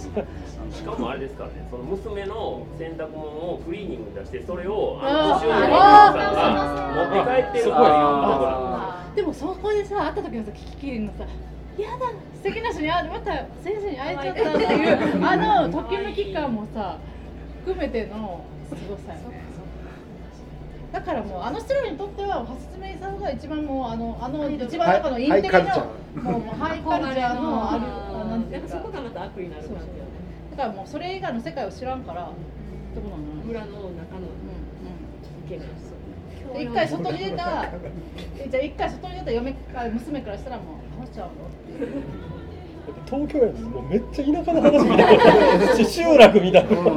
[0.72, 11.24] しかもあれですからね、その娘の洗濯物をクリーニングに出して、それをあのあー年寄りのお母さんが持って帰ってるっていうところでもそこでさ会った時のさキキキリンのさ
[11.80, 13.32] 「やだ素敵な人に会また
[13.64, 15.38] 先生に会えちゃった」っていうあ
[15.68, 16.98] のときめき感もさ
[17.64, 19.45] 含めてのすごさよね
[20.96, 29.92] だからもうあの人らにとっては橋爪さんが一番もうあのあの一番中のインテリのハイカルチャーもうもうハイカルチャーのあるあなんてないんかうかそこがまた悪になる感じよね
[30.52, 31.98] だからもうそれ以外の世界を知ら。
[31.98, 32.32] んからっ
[32.96, 34.32] てことなの村の中の
[35.44, 35.66] 意見が
[36.54, 37.74] で一回外に出た
[38.40, 40.58] えじゃあ一回外に出た嫁あ娘からしたら。
[40.58, 42.45] もう話しちゃうのっていう
[43.06, 45.24] 東京やんもうめっちゃ田舎の話みたいな。
[45.86, 46.92] 集落みたいなそうそう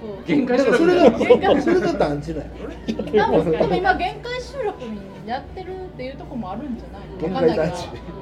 [0.00, 1.18] そう限界だからそれが
[1.60, 2.50] それが団地だよ。
[2.86, 2.92] で
[3.22, 7.34] もでも今限界集落にやってるっていうところもあるんじゃないの？
[7.34, 7.76] わかんないけど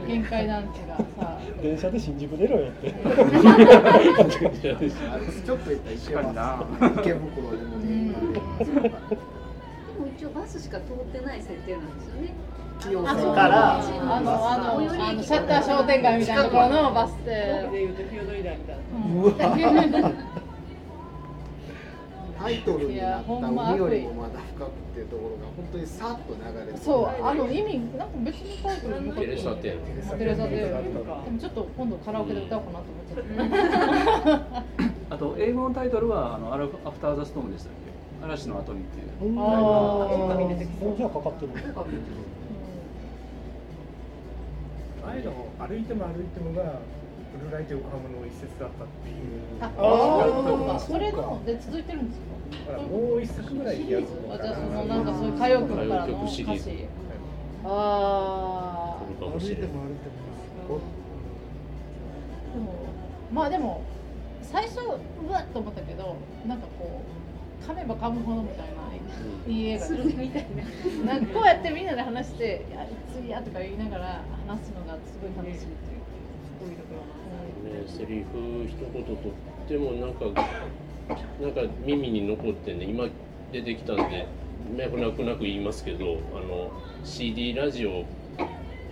[0.06, 1.38] 限界団地がさ。
[1.62, 2.90] 電車で新宿出ろよって。
[2.90, 3.04] ちょっ
[5.58, 6.64] と行ったら一緒やな。
[7.00, 7.76] 池袋でも。
[7.78, 8.14] ね
[8.62, 8.70] で
[10.00, 12.34] も一応バスしか通ってない設定なんですよね。
[12.78, 13.82] からあ
[14.20, 18.82] のあのあのシャッター商店街みたいなところのバス停で言うと日踊り台みたいな
[20.06, 20.14] うん
[22.38, 34.64] タイトルになった海よりもまだ深くっていうところが本当にさっと流れてそうあの意味なんか別にタイトルにテレサテンテレサテンでもちょっと今度カラオケで歌おうかなと思って
[35.10, 39.08] あと英語のタイトルはあのアルフアフターザストームでしたっけ嵐の後にっていう。
[39.40, 41.48] あーじゃあかかってる
[45.08, 46.78] ああいうの歩いても歩いてもが
[47.32, 49.16] ブルーライト横浜の一節だったっていう。
[49.60, 52.82] あそういうことかそれので続いてるんですか？
[52.82, 56.06] もう一作ぐらいやつあじゃあそのなんかそういう歌謡曲から。
[56.06, 56.44] の歌詞
[57.64, 59.68] ああ歩いても歩いても
[62.54, 62.74] でも
[63.32, 63.82] まあでも
[64.42, 67.17] 最初うわっと思ったけどなんかこう
[67.66, 68.88] 噛めば噛むほどみたいな
[69.46, 70.46] いい映画ですみたい
[71.04, 71.14] な。
[71.14, 76.02] なんかこうやってみんなで話して「いや次や」とか言いながら話すのがすごい楽しいっていう
[76.44, 77.18] すごいところ
[77.58, 79.16] ね、セリフ一言とっ
[79.66, 80.26] てもなんか
[81.40, 82.84] なんか耳に残ってね。
[82.84, 83.08] 今
[83.52, 84.26] 出てきたんで
[84.76, 86.70] 脈絡なく言いますけどあの
[87.02, 88.04] CD ラジオ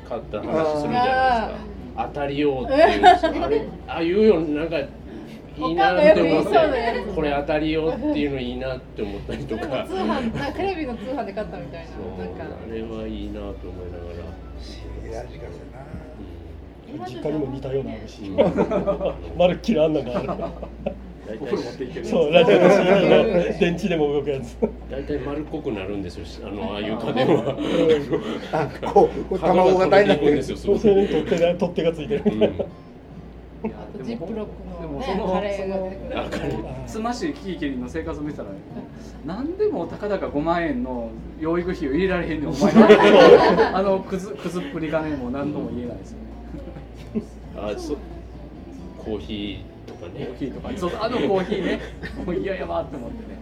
[0.08, 1.64] 買った話するじゃないです
[1.94, 2.08] か。
[2.08, 3.04] 当たりようっていう
[3.44, 4.76] あれああいうようなんか
[5.58, 6.50] いいなって思って
[7.14, 9.84] これ当たりよっていうのいいなって思ったりとか。
[9.86, 11.86] 通販なテレビの通販で買ったみたい
[12.18, 12.24] な。
[12.24, 15.22] なんかあれはいいなと思いながら。
[15.22, 17.06] ラジカルだな。
[17.08, 18.20] 実家にも似たようなのあるし
[19.36, 20.28] まるっきりあんなのがある。
[21.26, 21.56] 大体。
[21.56, 24.56] 持っていけるそうラジオの CD の電池でも動くやつ。
[24.88, 26.48] 大体丸っこくなるんですよ。
[26.48, 27.56] あのああいう家電は。
[28.52, 30.32] あこう卵型になってる。
[30.32, 30.82] んですよ取っ
[31.28, 32.22] 手が取っ手がついてる、
[33.96, 35.76] あとジップロックのねでもそのカレーが。
[35.78, 38.56] 出てくるあカレつましいキキキリンの生活を見てたらね
[39.24, 42.72] 何でもたかだか5万円の養育費を入れられへんねんお前。
[43.74, 47.22] あのくずくずっぷりがねもう何とも言えないですよね。
[47.56, 47.96] あそ
[48.98, 50.26] コーヒーかね。
[50.26, 51.80] コーヒーとかそうあのコーヒーね。
[52.24, 53.38] もう嫌やわって思ってね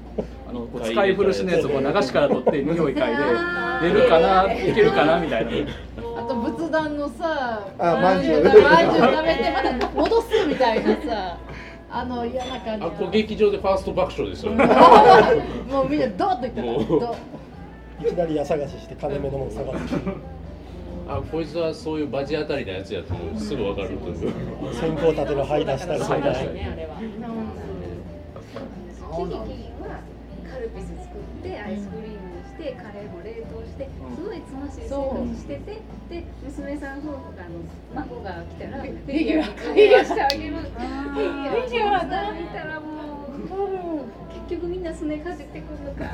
[0.49, 5.51] あの使い古しのやつをこう流しから取って匂い嗅いで出るかないけるかなみたいな。
[6.17, 11.39] あと仏壇のさあま食べてまた戻すみたいなさ
[11.91, 14.53] あの嫌な感じあこ劇場でファースト爆笑ですよ。
[15.71, 17.15] もうみんなドーッといった。
[18.09, 19.95] いきなり家探しして金目のもの探す。
[21.07, 23.39] あこいつはそういうバジ当たりなやつやともう。
[23.39, 24.33] すぐ分かるという。
[24.75, 26.95] 先行立ての這い出したりそうだよねあれは
[30.55, 37.59] カルピス作ってアイスクリームにしてカレーも冷凍してすごいつましい生活しててで娘さん夫婦があの
[38.07, 40.55] 孫が来たらフィギュアフィギュアしてあげる。
[40.55, 44.07] フィギュアだ見たらもう
[44.46, 46.05] 結局みんなすねかじってくるのか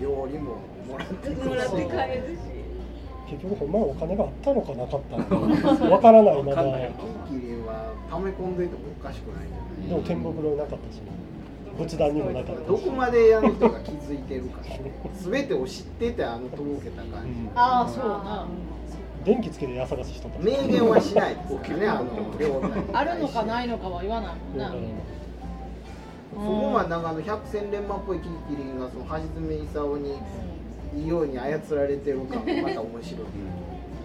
[0.00, 1.90] 料理ももらってもらって帰
[2.30, 2.60] るし。
[3.28, 5.24] 結局ほんまお金があったのかなかったの
[5.78, 6.90] かわからないまだで
[7.28, 9.50] キリンは溜め込んでいてもおかしくないん
[9.86, 10.00] じゃない。
[10.00, 11.00] も天袋になかったし
[11.80, 12.66] 仏壇にもなかったし。
[12.66, 14.60] どこまであの人が気づいてるか。
[15.14, 18.46] 全てを知っててあのとぼけた感じ、ああそうな。
[19.24, 24.74] 電気つけて家探ししとった明言はしないですからね あの両方あるのかないのかは言わないもんな。
[26.32, 30.14] そこまでなんかあの百戦錬磨っぽいキキリンがその橋爪功に
[30.96, 33.26] いいように操られてる感がまた面白い。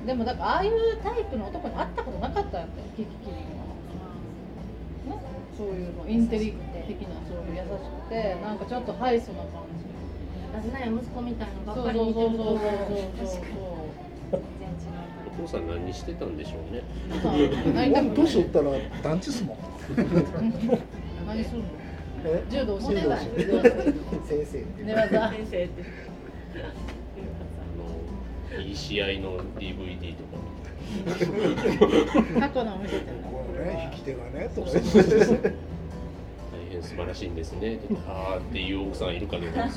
[0.06, 3.46] でもだからああいうタイプの男に会ったことなかったよキキキリンは、ね、
[5.58, 6.54] そういうのインテリ
[6.88, 9.48] 的なそういう優しくてなんかちょっとハイソな感
[9.80, 9.86] じ。
[10.54, 13.40] 私なんや息子みたいなそうばっかりそう見てるとそうそうそうそ
[14.38, 14.42] う
[15.38, 16.82] お父さん何してたんでしょうね。
[17.76, 18.72] 俺年取ったら
[19.04, 19.58] 団地っすもん
[21.28, 21.66] 何するの
[22.24, 23.26] え柔道教えてたんや先
[24.46, 25.84] 生って寝技先生って
[28.56, 30.40] あのいい試合の DVD とか
[32.40, 34.82] 過去のを見せてるこのね引き手がねとか大
[36.70, 37.76] 変素晴らしいんですね。
[37.76, 39.68] って言ってあーっていう奥さんいるかどうか。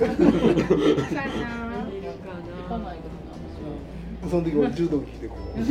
[4.29, 5.65] その時俺柔道着てこう。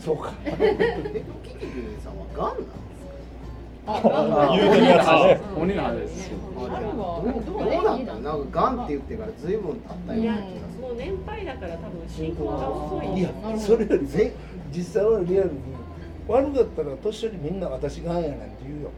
[0.00, 0.32] そうか。
[0.44, 2.91] えキキキリンさんはガンなんですあ
[3.86, 6.70] 言うてるやつね鬼の話ですどう
[7.44, 8.12] どうなんだ。
[8.12, 11.56] ろうなんかガンって言ってから随分経ったような気がするもう年配だ。
[11.56, 14.32] から多分進行が遅いいやそれよりぜ
[14.74, 15.58] 実際はリアルに
[16.28, 18.90] 悪かったら年寄りみんな私がんやなんて言うよ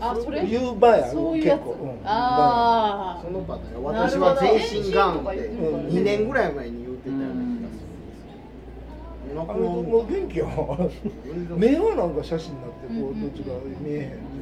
[0.00, 1.14] あそれ言う場合ある結
[1.58, 7.47] 構、うん、あそのパターン私は全身ガンって2年ぐらい前に言ってたよう
[9.38, 10.46] な気がするんですよあのもう元気よ
[11.56, 14.38] 目はなんか写真になってこうどっちが見えへん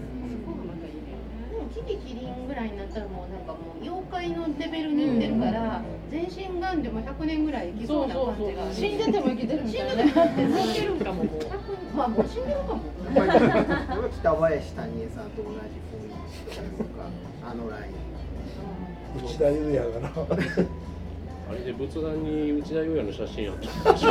[1.50, 8.72] でもキキキリンぐらいになったらもうなんかもう妖怪のレベルにいってるから、全身がんでも100年ぐらい生きそうな感じが。
[8.72, 10.12] 死んでても生きてるみたいなね。
[10.64, 12.80] 死んでるんかももうまあもう死んでるかも。
[14.20, 15.56] 北林谷江さんと同じ
[15.90, 16.16] 雰囲
[16.50, 17.04] 気というか
[17.44, 18.06] あのライン。
[19.24, 20.10] 内田裕也がな
[21.48, 24.10] あれで仏壇に内田裕也の写真あったんでしょ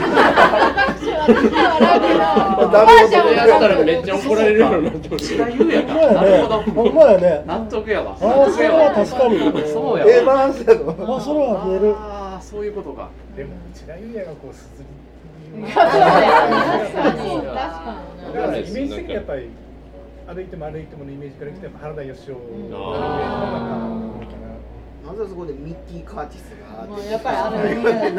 [2.72, 17.52] ダメそれやったらめっちゃ怒られるようになってました言うやほんまやねほんまやね納得やわああそれは確かにそうやええバランスやろあそれは見えるああそういうことかでも内田裕也がこうすずり確かに確だ。
[17.54, 18.00] か
[18.34, 19.50] からイメージ的にやっぱり
[20.28, 22.36] 歩いても歩いてものイメージから来て原田義雄
[25.06, 27.76] なぜそこでミッキー・カーティスがにもうやっぱりあれ
[28.12, 28.16] ね。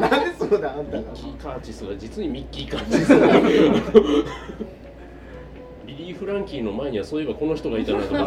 [0.00, 3.14] なんでそうだあんたがミッキー・カーチスが実にミッキー・カーチス
[5.86, 8.18] リリー・フランキーの前にはそういえばこの人がいたなとか。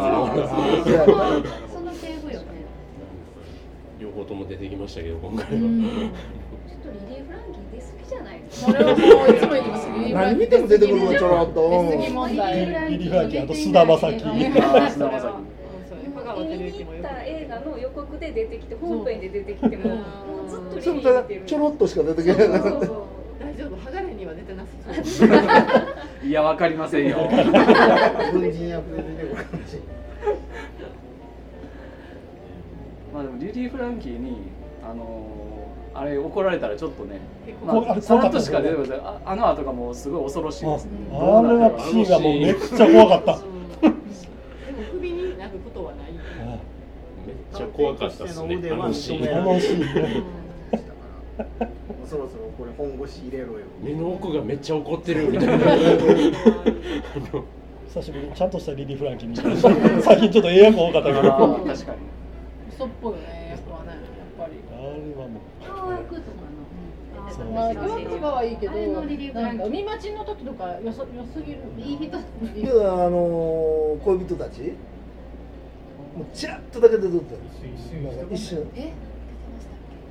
[1.72, 2.40] その系譜よ。
[2.40, 2.46] ね
[3.98, 8.40] 両方とも出てきましたけど今回は、ちょっとリリー・フランキー出過ぎじゃない。
[8.40, 11.60] ですそれはもういつも言ってます何見ても出てくるのちょろっと
[11.96, 14.20] リリー・フランキーあと菅田将暉
[14.92, 15.51] 菅田
[16.36, 20.02] 見に行った映画の予告で出てきて本編で出てきてもも
[20.46, 21.42] うずっとリリー見てる。
[21.46, 22.48] ちょろっとしか出てけない。
[22.48, 22.58] 大
[23.56, 24.68] 丈夫鋼には出てなさ
[25.04, 25.28] そう。
[26.26, 27.28] いやわかりませんよ。
[28.32, 29.88] 軍人役で出てくるかもしれない
[33.12, 34.38] まあでもリリー・フランキーに
[34.82, 35.42] あのー
[35.94, 37.20] あれ怒られたらちょっとね、
[37.64, 39.00] まあ、さらっとしか出てこない。
[39.04, 40.90] ああの後がもうすごい恐ろしいですね。
[41.12, 43.42] ああれはシーンがもうめっちゃ怖かった
[43.82, 43.94] でも
[44.92, 48.62] 首になることはないめっちゃ怖かったですね。
[52.08, 53.64] そろそろこれ本腰入れろよ。
[53.82, 55.64] 目の奥がめっちゃ怒ってるみたいな。
[57.88, 61.18] 久しぶりにちゃんとしたリリー・フランキー最近ちょっとええ役多かったけど。
[61.20, 61.98] あれあー確かに。
[62.74, 63.56] 嘘っぽいよね。
[63.56, 64.00] 役はねやっ
[64.38, 64.52] ぱり
[65.14, 65.42] はもう。
[65.60, 66.62] 教育とかの。
[67.28, 71.60] 出たまあ京都とかはいいけどなんか海町の時とかよそ良すぎる。
[71.78, 74.74] いい人いやあの恋人たち
[76.16, 77.22] もうチラッとだけで撮っ
[78.30, 78.68] 一瞬。
[78.76, 78.92] え？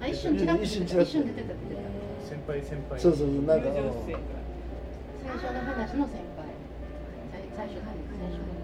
[0.02, 1.82] あ一瞬チラッと一瞬出てた出てた。
[2.28, 2.99] 先輩先輩。
[2.99, 3.68] そうそうそうなんか。
[3.68, 3.74] 最
[5.38, 6.49] 初の話の先輩。
[7.32, 8.62] 最最初の最初の。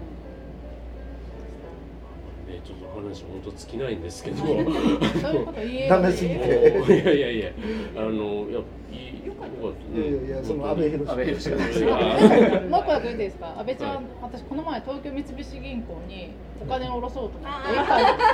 [2.48, 4.38] ね、ちょっと話本当尽きないんですけど。
[4.42, 7.52] そういういやいやいや、
[7.96, 8.60] あの、いや、
[8.90, 9.56] いいよかった。
[9.98, 11.50] いやいやいやその安倍博安倍博士。
[11.50, 13.54] がもう一個だけいいですか？
[13.58, 16.30] 安倍ちゃん、私この前東京三菱銀行に
[16.60, 17.68] お金を下ろそうと思って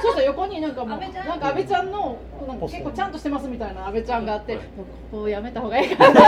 [0.03, 4.63] そうしたら横になんかもうなんか安倍ちゃんのなんか結構ちゃんとしてますみたいな安倍ちゃんがあって、こ
[5.11, 6.25] こやめた方がいいかなイ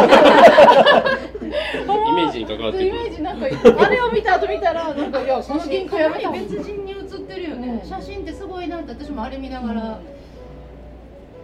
[2.16, 2.88] メージに関わってくる。
[2.88, 6.32] イメージなんかあれを見た後見たらなんかいやこの銀行やめた。
[6.32, 10.00] 別人に写ってるよね、写真ってすごいなって私もあれ見ながら、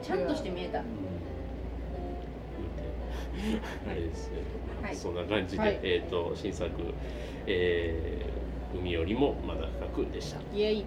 [0.03, 0.83] ちゃんとして見えた、
[3.89, 4.39] あれですね、
[4.83, 4.97] はい。
[4.97, 5.81] そんな感じで、はい。
[5.83, 6.71] えっ、と新作、
[7.47, 8.33] えー
[8.75, 10.41] 海よりもまだ深くでした。
[10.55, 10.85] イエイ